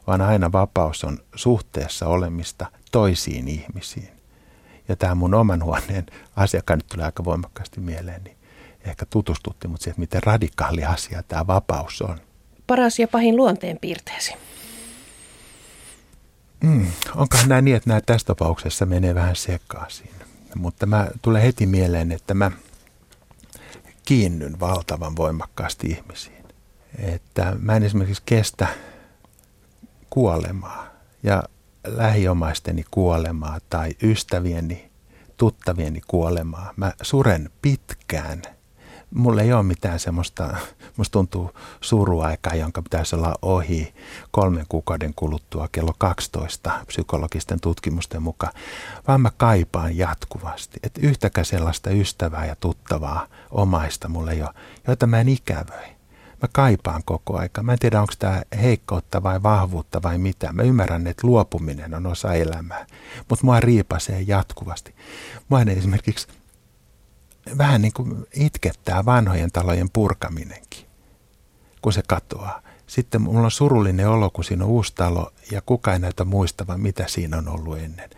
vaan 0.10 0.22
aina 0.22 0.52
vapaus 0.52 1.04
on 1.04 1.18
suhteessa 1.36 2.08
olemista 2.08 2.66
toisiin 2.92 3.48
ihmisiin. 3.48 4.10
Ja 4.88 4.96
tämä 4.96 5.16
mun 5.16 5.34
oman 5.34 5.64
huoneen 5.64 6.06
asiakkaan 6.36 6.80
nyt 6.80 6.88
tulee 6.88 7.06
aika 7.06 7.26
voimakkaasti 7.26 7.80
mieleen, 7.80 8.24
niin 8.24 8.38
ehkä 8.86 9.06
tutustutti, 9.06 9.68
mutta 9.68 9.84
se, 9.84 9.90
että 9.90 10.00
miten 10.00 10.24
radikaali 10.24 10.86
asia 10.86 11.24
tämä 11.24 11.48
vapaus 11.48 12.02
on. 12.02 12.20
Paras 12.68 13.00
ja 13.00 13.08
pahin 13.08 13.36
luonteenpiirteesi? 13.36 14.34
Mm, 16.64 16.88
onkohan 17.16 17.50
nämä 17.50 17.62
niin, 17.62 17.76
että 17.76 17.90
nämä 17.90 18.02
tässä 18.02 18.28
tapauksessa 18.28 18.86
menee 18.86 19.16
vähän 19.16 19.36
sekaisin. 19.36 20.10
Mutta 20.56 20.86
mä 20.86 21.08
tulee 21.22 21.44
heti 21.44 21.66
mieleen, 21.66 22.12
että 22.12 22.34
mä 22.34 22.52
kiinnyn 24.06 24.60
valtavan 24.60 25.16
voimakkaasti 25.16 25.88
ihmisiin. 25.88 26.46
Että 26.98 27.56
mä 27.60 27.76
en 27.76 27.84
esimerkiksi 27.84 28.24
kestä 28.26 28.68
kuolemaa 30.10 30.86
ja 31.24 31.44
lähiomaisteni 31.88 32.84
kuolemaa 32.92 33.58
tai 33.70 33.92
ystävieni, 34.04 34.92
tuttavieni 35.38 36.02
kuolemaa. 36.08 36.74
Mä 36.78 36.94
suren 37.02 37.50
pitkään– 37.62 38.42
mulla 39.16 39.42
ei 39.42 39.54
ole 39.54 39.64
mitään 39.64 40.00
semmoista, 40.00 40.58
musta 40.98 41.12
tuntuu 41.12 41.52
suruaikaa, 41.82 42.56
jonka 42.56 42.82
pitäisi 42.82 43.16
olla 43.16 43.36
ohi 43.42 43.94
kolmen 44.32 44.66
kuukauden 44.70 45.14
kuluttua 45.16 45.70
kello 45.72 45.94
12 45.98 46.72
psykologisten 46.88 47.60
tutkimusten 47.60 48.22
mukaan, 48.22 48.54
vaan 49.08 49.22
mä 49.22 49.32
kaipaan 49.38 49.98
jatkuvasti. 49.98 50.80
Että 50.84 51.02
yhtäkään 51.04 51.46
sellaista 51.46 51.90
ystävää 51.90 52.46
ja 52.46 52.56
tuttavaa 52.56 53.28
omaista 53.52 54.10
mulla 54.10 54.32
ei 54.32 54.42
ole, 54.42 54.54
joita 54.88 55.08
mä 55.08 55.20
en 55.20 55.30
ikävöi. 55.30 55.99
Mä 56.42 56.48
kaipaan 56.54 57.02
koko 57.06 57.38
aika. 57.38 57.64
Mä 57.64 57.74
en 57.74 57.80
tiedä, 57.80 58.02
onko 58.02 58.14
tämä 58.20 58.42
heikkoutta 58.62 59.24
vai 59.24 59.44
vahvuutta 59.44 60.04
vai 60.04 60.18
mitä. 60.18 60.54
Mä 60.54 60.64
ymmärrän, 60.64 61.08
että 61.08 61.28
luopuminen 61.28 61.94
on 61.94 62.06
osa 62.06 62.34
elämää, 62.34 62.86
mutta 63.30 63.46
mua 63.46 63.60
riipasee 63.60 64.22
jatkuvasti. 64.22 64.96
Mua 65.50 65.62
esimerkiksi 65.62 66.28
vähän 67.58 67.82
niin 67.82 67.94
kuin 67.94 68.26
itkettää 68.34 69.06
vanhojen 69.06 69.52
talojen 69.52 69.90
purkaminenkin, 69.94 70.86
kun 71.82 71.94
se 71.94 72.02
katoaa. 72.08 72.62
Sitten 72.88 73.22
mulla 73.22 73.40
on 73.40 73.52
surullinen 73.52 74.10
olo, 74.10 74.30
kun 74.30 74.44
siinä 74.44 74.64
on 74.64 74.72
uusi 74.72 74.94
talo 74.96 75.34
ja 75.52 75.62
kukaan 75.62 75.94
ei 75.94 76.00
näytä 76.00 76.26
muistavan, 76.26 76.80
mitä 76.80 77.08
siinä 77.08 77.38
on 77.38 77.48
ollut 77.48 77.78
ennen. 77.78 78.10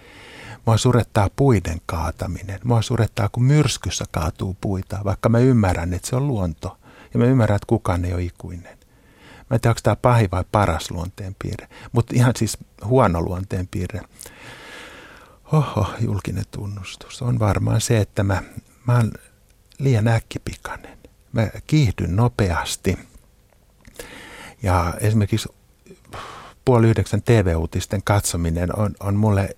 Mua 0.66 0.78
surettaa 0.78 1.30
puiden 1.36 1.82
kaataminen. 1.86 2.60
Mua 2.64 2.82
surettaa, 2.82 3.30
kun 3.30 3.44
myrskyssä 3.44 4.06
kaatuu 4.12 4.58
puita, 4.62 5.00
vaikka 5.04 5.30
mä 5.30 5.40
ymmärrän, 5.40 5.94
että 5.94 6.08
se 6.08 6.16
on 6.16 6.28
luonto. 6.28 6.78
Ja 7.14 7.20
mä 7.20 7.26
ymmärrän, 7.26 7.56
että 7.56 7.68
kukaan 7.68 8.06
ei 8.06 8.14
ole 8.14 8.24
ikuinen. 8.24 8.78
Mä 9.50 9.56
en 9.56 9.62
tiedä, 9.62 9.72
onko 9.72 9.80
tämä 9.84 9.96
pahi 9.96 10.28
vai 10.32 10.44
paras 10.52 10.92
luonteenpiirre. 10.92 11.68
Mutta 11.92 12.16
ihan 12.16 12.34
siis 12.38 12.58
huono 12.86 13.22
luonteenpiirre. 13.22 14.02
Oho, 15.54 15.94
julkinen 16.00 16.46
tunnustus. 16.52 17.22
On 17.22 17.40
varmaan 17.40 17.82
se, 17.82 17.98
että 17.98 18.24
mä 18.24 18.42
mä 18.88 18.96
oon 18.96 19.12
liian 19.78 20.08
äkkipikainen. 20.08 20.98
Mä 21.34 21.48
kiihdyn 21.68 22.16
nopeasti. 22.16 23.00
Ja 24.64 24.94
esimerkiksi 25.00 25.50
puoli 26.66 26.90
yhdeksän 26.90 27.22
TV-uutisten 27.22 28.04
katsominen 28.04 28.80
on, 28.80 28.96
on 29.00 29.16
mulle 29.16 29.58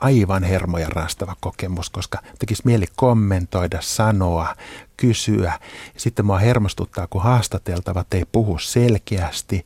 aivan 0.00 0.42
hermoja 0.44 0.88
rastava 0.88 1.36
kokemus, 1.40 1.90
koska 1.90 2.18
tekisi 2.38 2.62
mieli 2.64 2.86
kommentoida, 2.96 3.78
sanoa, 3.80 4.54
kysyä. 4.96 5.52
Sitten 5.96 6.26
mua 6.26 6.38
hermostuttaa, 6.38 7.06
kun 7.06 7.22
haastateltavat 7.22 8.14
ei 8.14 8.24
puhu 8.32 8.58
selkeästi, 8.58 9.64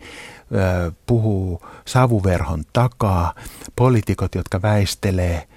puhuu 1.07 1.63
savuverhon 1.85 2.65
takaa, 2.73 3.35
poliitikot, 3.77 4.35
jotka 4.35 4.63
väistelee, 4.63 5.49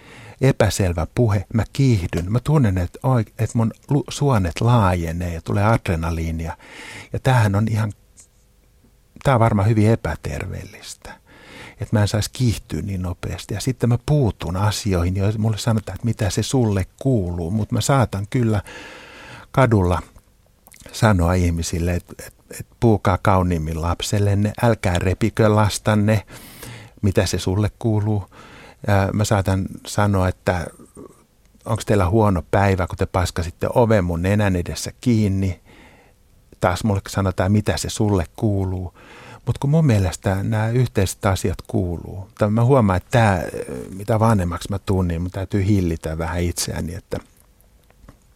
epäselvä 0.42 1.08
puhe, 1.16 1.46
mä 1.54 1.64
kiihdyn. 1.74 2.32
Mä 2.32 2.40
tunnen, 2.40 2.78
että, 2.78 3.00
että 3.40 3.58
mun 3.58 3.72
suonet 4.10 4.62
laajenee 4.62 5.34
ja 5.34 5.42
tulee 5.42 5.64
adrenaliinia. 5.64 6.58
Ja 7.14 7.20
tämähän 7.20 7.56
on 7.56 7.68
ihan, 7.70 7.94
tämä 9.24 9.36
on 9.36 9.40
varmaan 9.40 9.70
hyvin 9.70 9.90
epäterveellistä 9.90 11.25
että 11.80 11.96
mä 11.96 12.02
en 12.02 12.08
saisi 12.08 12.30
kiihtyä 12.34 12.82
niin 12.82 13.02
nopeasti. 13.02 13.54
Ja 13.54 13.62
sitten 13.62 13.90
mä 13.90 13.98
puutun 14.06 14.58
asioihin, 14.58 15.16
joissa 15.16 15.40
mulle 15.40 15.58
sanotaan, 15.58 15.96
että 15.96 16.06
mitä 16.06 16.30
se 16.30 16.44
sulle 16.44 16.86
kuuluu, 17.00 17.52
mutta 17.52 17.76
mä 17.76 17.82
saatan 17.82 18.28
kyllä 18.30 18.62
kadulla 19.52 20.02
sanoa 20.92 21.34
ihmisille, 21.34 21.96
että, 21.96 22.14
että, 22.28 22.44
että 22.60 22.76
puukaa 22.80 23.18
kauniimmin 23.22 23.82
lapsellenne, 23.82 24.54
älkää 24.64 25.00
repikö 25.00 25.56
lastanne, 25.56 26.26
mitä 27.02 27.26
se 27.26 27.40
sulle 27.40 27.72
kuuluu. 27.80 28.26
Ja 28.88 29.10
mä 29.14 29.26
saatan 29.26 29.66
sanoa, 29.88 30.28
että 30.28 30.68
onko 31.66 31.84
teillä 31.86 32.10
huono 32.10 32.44
päivä, 32.52 32.88
kun 32.88 32.98
te 32.98 33.06
paskasitte 33.06 33.68
oven 33.76 34.04
mun 34.04 34.22
nenän 34.22 34.56
edessä 34.56 34.92
kiinni. 35.02 35.62
Taas 36.60 36.84
mulle 36.84 37.02
sanotaan, 37.10 37.52
mitä 37.52 37.78
se 37.78 37.90
sulle 37.90 38.26
kuuluu. 38.36 38.94
Mutta 39.46 39.60
kun 39.60 39.70
mun 39.70 39.86
mielestä 39.86 40.44
nämä 40.44 40.70
yhteiset 40.70 41.26
asiat 41.26 41.58
kuuluu. 41.68 42.30
Tai 42.38 42.50
mä 42.50 42.64
huomaan, 42.64 42.98
että 42.98 43.10
tämä, 43.12 43.42
mitä 43.96 44.20
vanhemmaksi 44.20 44.70
mä 44.70 44.80
tuun, 44.80 45.08
niin 45.08 45.22
mun 45.22 45.32
täytyy 45.32 45.66
hillitä 45.66 46.18
vähän 46.18 46.42
itseäni, 46.42 46.96
että 46.96 47.18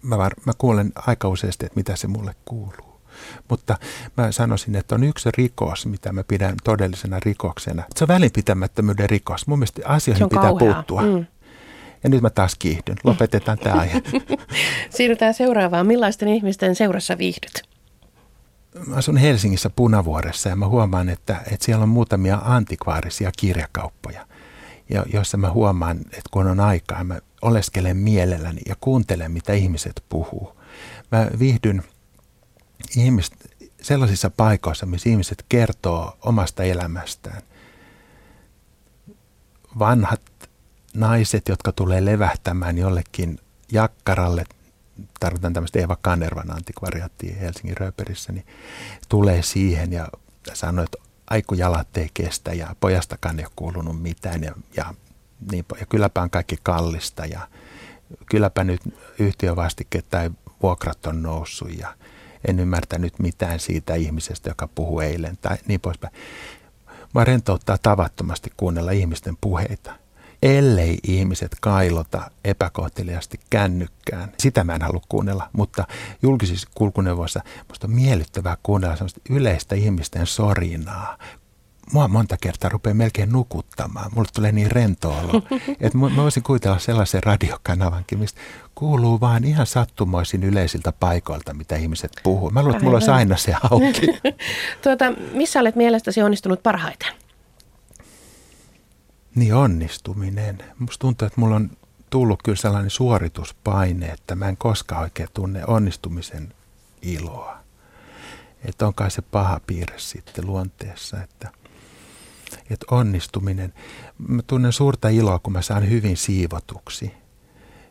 mä, 0.01 0.17
var, 0.17 0.33
mä 0.45 0.53
kuulen 0.57 0.91
aika 0.95 1.27
useasti, 1.27 1.65
että 1.65 1.77
mitä 1.77 1.95
se 1.95 2.07
mulle 2.07 2.35
kuuluu. 2.45 3.01
Mutta 3.49 3.77
mä 4.17 4.31
sanoisin, 4.31 4.75
että 4.75 4.95
on 4.95 5.03
yksi 5.03 5.29
rikos, 5.37 5.85
mitä 5.85 6.13
mä 6.13 6.23
pidän 6.23 6.55
todellisena 6.63 7.19
rikoksena. 7.25 7.83
Se 7.95 8.03
on 8.03 8.07
välinpitämättömyyden 8.07 9.09
rikos. 9.09 9.47
Mun 9.47 9.59
mielestä 9.59 9.81
asioihin 9.85 10.29
pitää 10.29 10.41
kauhea. 10.43 10.73
puuttua. 10.73 11.01
Mm. 11.01 11.25
Ja 12.03 12.09
nyt 12.09 12.21
mä 12.21 12.29
taas 12.29 12.55
kiihdyn. 12.59 12.95
Lopetetaan 13.03 13.57
tämä 13.57 13.75
aihe. 13.75 14.01
Siirrytään 14.89 15.33
seuraavaan. 15.33 15.87
Millaisten 15.87 16.27
ihmisten 16.27 16.75
seurassa 16.75 17.17
viihdyt? 17.17 17.69
Mä 18.87 18.95
asun 18.95 19.17
Helsingissä 19.17 19.69
Punavuoressa 19.69 20.49
ja 20.49 20.55
mä 20.55 20.67
huomaan, 20.67 21.09
että, 21.09 21.41
että 21.51 21.65
siellä 21.65 21.83
on 21.83 21.89
muutamia 21.89 22.41
antikvaarisia 22.43 23.31
kirjakauppoja, 23.37 24.27
joissa 25.13 25.37
mä 25.37 25.51
huomaan, 25.51 25.99
että 25.99 26.29
kun 26.31 26.47
on 26.47 26.59
aikaa, 26.59 27.03
mä 27.03 27.19
oleskelen 27.41 27.97
mielelläni 27.97 28.61
ja 28.67 28.75
kuuntelen, 28.79 29.31
mitä 29.31 29.53
ihmiset 29.53 30.03
puhuu. 30.09 30.59
Mä 31.11 31.27
viihdyn 31.39 31.83
ihmist, 32.97 33.33
sellaisissa 33.81 34.29
paikoissa, 34.29 34.85
missä 34.85 35.09
ihmiset 35.09 35.45
kertoo 35.49 36.17
omasta 36.21 36.63
elämästään. 36.63 37.41
Vanhat 39.79 40.21
naiset, 40.93 41.47
jotka 41.47 41.71
tulee 41.71 42.05
levähtämään 42.05 42.77
jollekin 42.77 43.39
jakkaralle 43.71 44.43
tarkoitan 45.19 45.53
tämmöistä 45.53 45.79
Eva 45.79 45.97
Kanervan 46.01 46.51
antikvariaattia 46.51 47.35
Helsingin 47.35 47.77
Röperissä, 47.77 48.31
niin 48.31 48.45
tulee 49.09 49.41
siihen 49.41 49.93
ja 49.93 50.07
sanoo, 50.53 50.83
että 50.83 50.97
aiku 51.29 51.55
jalat 51.55 51.97
ei 51.97 52.09
kestä 52.13 52.53
ja 52.53 52.75
pojastakaan 52.79 53.39
ei 53.39 53.45
ole 53.45 53.51
kuulunut 53.55 54.01
mitään 54.01 54.43
ja, 54.43 54.55
ja, 54.75 54.93
niin, 55.51 55.65
ja 55.79 55.85
kylläpä 55.85 56.21
on 56.21 56.29
kaikki 56.29 56.57
kallista 56.63 57.25
ja 57.25 57.47
kylläpä 58.25 58.63
nyt 58.63 58.81
yhtiövastike 59.19 60.01
tai 60.01 60.31
vuokrat 60.63 61.05
on 61.05 61.23
noussut 61.23 61.77
ja 61.79 61.95
en 62.47 62.59
ymmärtänyt 62.59 63.19
mitään 63.19 63.59
siitä 63.59 63.95
ihmisestä, 63.95 64.49
joka 64.49 64.67
puhui 64.67 65.05
eilen 65.05 65.37
tai 65.41 65.57
niin 65.67 65.79
poispäin. 65.79 66.13
Mä 67.15 67.23
rentouttaa 67.23 67.77
tavattomasti 67.77 68.51
kuunnella 68.57 68.91
ihmisten 68.91 69.37
puheita 69.41 69.93
ellei 70.43 70.97
ihmiset 71.07 71.55
kailota 71.61 72.31
epäkohteliasti 72.43 73.39
kännykkään. 73.49 74.31
Sitä 74.39 74.63
mä 74.63 74.75
en 74.75 74.81
halua 74.81 75.01
kuunnella, 75.09 75.49
mutta 75.53 75.87
julkisissa 76.21 76.69
kulkuneuvoissa 76.75 77.41
musta 77.67 77.87
on 77.87 77.93
miellyttävää 77.93 78.57
kuunnella 78.63 78.95
sellaista 78.95 79.21
yleistä 79.29 79.75
ihmisten 79.75 80.27
sorinaa. 80.27 81.17
Mua 81.93 82.07
monta 82.07 82.37
kertaa 82.41 82.69
rupeaa 82.69 82.93
melkein 82.93 83.31
nukuttamaan. 83.31 84.11
Mulle 84.15 84.27
tulee 84.35 84.51
niin 84.51 84.71
rento 84.71 85.09
olo. 85.09 85.41
Että 85.81 85.97
mä 85.97 86.15
voisin 86.15 86.43
kuvitella 86.43 86.79
sellaisen 86.79 87.23
radiokanavankin, 87.23 88.19
mistä 88.19 88.41
kuuluu 88.75 89.19
vaan 89.19 89.43
ihan 89.43 89.65
sattumoisin 89.65 90.43
yleisiltä 90.43 90.91
paikoilta, 90.91 91.53
mitä 91.53 91.75
ihmiset 91.75 92.11
puhuu. 92.23 92.49
Mä 92.49 92.61
luulen, 92.61 92.75
että 92.75 92.83
mulla 92.83 92.97
olisi 92.97 93.11
aina 93.11 93.37
se 93.37 93.55
auki. 93.71 94.07
tuota, 94.83 95.05
missä 95.33 95.59
olet 95.59 95.75
mielestäsi 95.75 96.21
onnistunut 96.21 96.63
parhaiten? 96.63 97.13
Niin 99.39 99.55
onnistuminen. 99.55 100.57
Musta 100.79 101.01
tuntuu, 101.01 101.25
että 101.25 101.41
mulla 101.41 101.55
on 101.55 101.71
tullut 102.09 102.43
kyllä 102.43 102.55
sellainen 102.55 102.89
suorituspaine, 102.89 104.05
että 104.05 104.35
mä 104.35 104.49
en 104.49 104.57
koskaan 104.57 105.01
oikein 105.01 105.29
tunne 105.33 105.65
onnistumisen 105.65 106.53
iloa. 107.01 107.57
Että 108.65 108.87
on 108.87 108.93
kai 108.93 109.11
se 109.11 109.21
paha 109.21 109.59
piirre 109.67 109.99
sitten 109.99 110.47
luonteessa, 110.47 111.23
että, 111.23 111.51
että 112.69 112.85
onnistuminen. 112.91 113.73
Mä 114.27 114.41
tunnen 114.47 114.73
suurta 114.73 115.09
iloa, 115.09 115.39
kun 115.39 115.53
mä 115.53 115.61
saan 115.61 115.89
hyvin 115.89 116.17
siivotuksi 116.17 117.13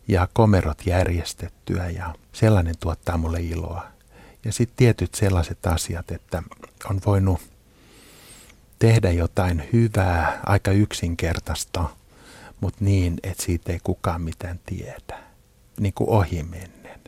ja 0.09 0.29
komerot 0.33 0.87
järjestettyä 0.87 1.91
ja 1.91 2.15
sellainen 2.33 2.75
tuottaa 2.81 3.19
mulle 3.19 3.41
iloa. 3.41 3.87
Ja 4.45 4.53
sitten 4.53 4.77
tietyt 4.77 5.15
sellaiset 5.15 5.67
asiat, 5.67 6.11
että 6.11 6.43
on 6.91 7.01
voinut 7.07 7.41
tehdä 8.79 9.11
jotain 9.11 9.69
hyvää, 9.73 10.41
aika 10.47 10.71
yksinkertaista, 10.71 11.85
mutta 12.61 12.85
niin, 12.85 13.17
että 13.23 13.45
siitä 13.45 13.73
ei 13.73 13.81
kukaan 13.85 14.23
mitään 14.23 14.61
tiedä, 14.67 15.21
niin 15.81 15.93
kuin 15.95 16.11
ohimennen. 16.11 17.01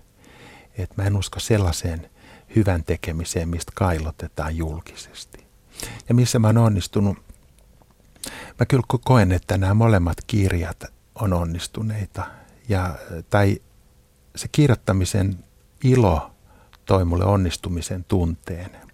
Et 0.78 0.96
mä 0.96 1.04
en 1.04 1.16
usko 1.16 1.40
sellaiseen 1.40 2.10
hyvän 2.56 2.84
tekemiseen, 2.84 3.48
mistä 3.48 3.72
kailotetaan 3.74 4.56
julkisesti. 4.56 5.46
Ja 6.08 6.14
missä 6.14 6.38
mä 6.38 6.46
oon 6.46 6.58
onnistunut, 6.58 7.18
mä 8.58 8.66
kyllä 8.66 8.82
koen, 9.04 9.32
että 9.32 9.58
nämä 9.58 9.74
molemmat 9.74 10.16
kirjat 10.26 10.84
on 11.14 11.32
onnistuneita. 11.32 12.26
Ja, 12.68 12.98
tai 13.30 13.62
se 14.36 14.48
kirjoittamisen 14.48 15.44
ilo 15.84 16.30
toi 16.84 17.04
mulle 17.04 17.24
onnistumisen 17.24 18.04
tunteen. 18.04 18.89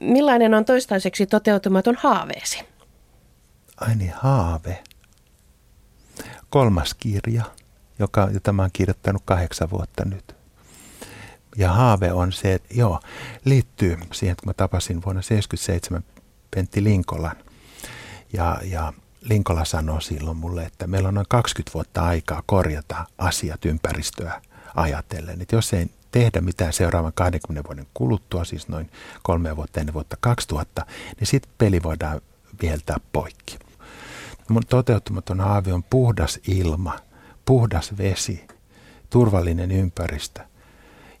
Millainen 0.00 0.54
on 0.54 0.64
toistaiseksi 0.64 1.26
toteutumaton 1.26 1.96
haaveesi? 1.98 2.64
Ai 3.80 3.94
niin, 3.94 4.12
haave. 4.16 4.82
Kolmas 6.50 6.94
kirja, 6.94 7.44
joka, 7.98 8.28
jota 8.32 8.52
mä 8.52 8.62
oon 8.62 8.70
kirjoittanut 8.72 9.22
kahdeksan 9.24 9.70
vuotta 9.70 10.04
nyt. 10.04 10.34
Ja 11.56 11.72
haave 11.72 12.12
on 12.12 12.32
se, 12.32 12.54
että 12.54 12.74
joo, 12.74 13.00
liittyy 13.44 13.98
siihen, 14.12 14.32
että 14.32 14.46
mä 14.46 14.52
tapasin 14.52 15.02
vuonna 15.04 15.22
1977 15.22 16.04
Pentti 16.50 16.84
Linkolan. 16.84 17.36
Ja, 18.32 18.60
ja 18.64 18.92
Linkola 19.20 19.64
sanoi 19.64 20.02
silloin 20.02 20.36
mulle, 20.36 20.62
että 20.64 20.86
meillä 20.86 21.08
on 21.08 21.14
noin 21.14 21.26
20 21.28 21.74
vuotta 21.74 22.04
aikaa 22.04 22.42
korjata 22.46 23.04
asiat 23.18 23.64
ympäristöä 23.64 24.42
ajatellen. 24.74 25.42
Että 25.42 25.56
jos 25.56 25.72
ei 25.72 25.86
tehdä 26.14 26.40
mitään 26.40 26.72
seuraavan 26.72 27.12
20 27.14 27.68
vuoden 27.68 27.86
kuluttua, 27.94 28.44
siis 28.44 28.68
noin 28.68 28.90
kolme 29.22 29.56
vuotta 29.56 29.80
ennen 29.80 29.94
vuotta 29.94 30.16
2000, 30.20 30.86
niin 31.20 31.26
sitten 31.26 31.52
peli 31.58 31.82
voidaan 31.82 32.20
viheltää 32.62 32.96
poikki. 33.12 33.58
Mun 34.48 34.62
toteutumaton 34.68 35.40
haave 35.40 35.72
on 35.72 35.82
puhdas 35.82 36.40
ilma, 36.48 36.98
puhdas 37.44 37.98
vesi, 37.98 38.46
turvallinen 39.10 39.70
ympäristö. 39.70 40.40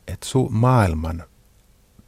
Että 0.08 0.26
su- 0.26 0.50
maailman 0.50 1.24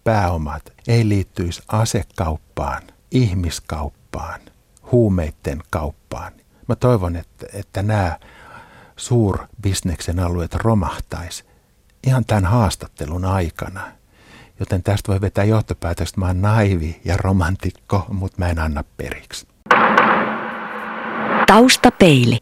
pääomat 0.04 0.72
ei 0.88 1.08
liittyisi 1.08 1.62
asekauppaan, 1.68 2.82
ihmiskauppaan, 3.10 4.40
huumeiden 4.92 5.62
kauppaan. 5.70 6.32
Mä 6.68 6.76
toivon, 6.76 7.16
että, 7.16 7.46
että 7.52 7.82
nämä 7.82 8.18
suurbisneksen 8.96 10.20
alueet 10.20 10.54
romahtaisi 10.54 11.44
ihan 12.06 12.24
tämän 12.24 12.44
haastattelun 12.44 13.24
aikana. 13.24 13.80
Joten 14.60 14.82
tästä 14.82 15.12
voi 15.12 15.20
vetää 15.20 15.44
johtopäätöstä, 15.44 16.14
että 16.14 16.20
mä 16.20 16.26
oon 16.26 16.42
naivi 16.42 17.00
ja 17.04 17.16
romantikko, 17.16 18.06
mutta 18.08 18.38
mä 18.38 18.48
en 18.48 18.58
anna 18.58 18.84
periksi. 18.96 19.46
Taustapeili. 21.46 22.38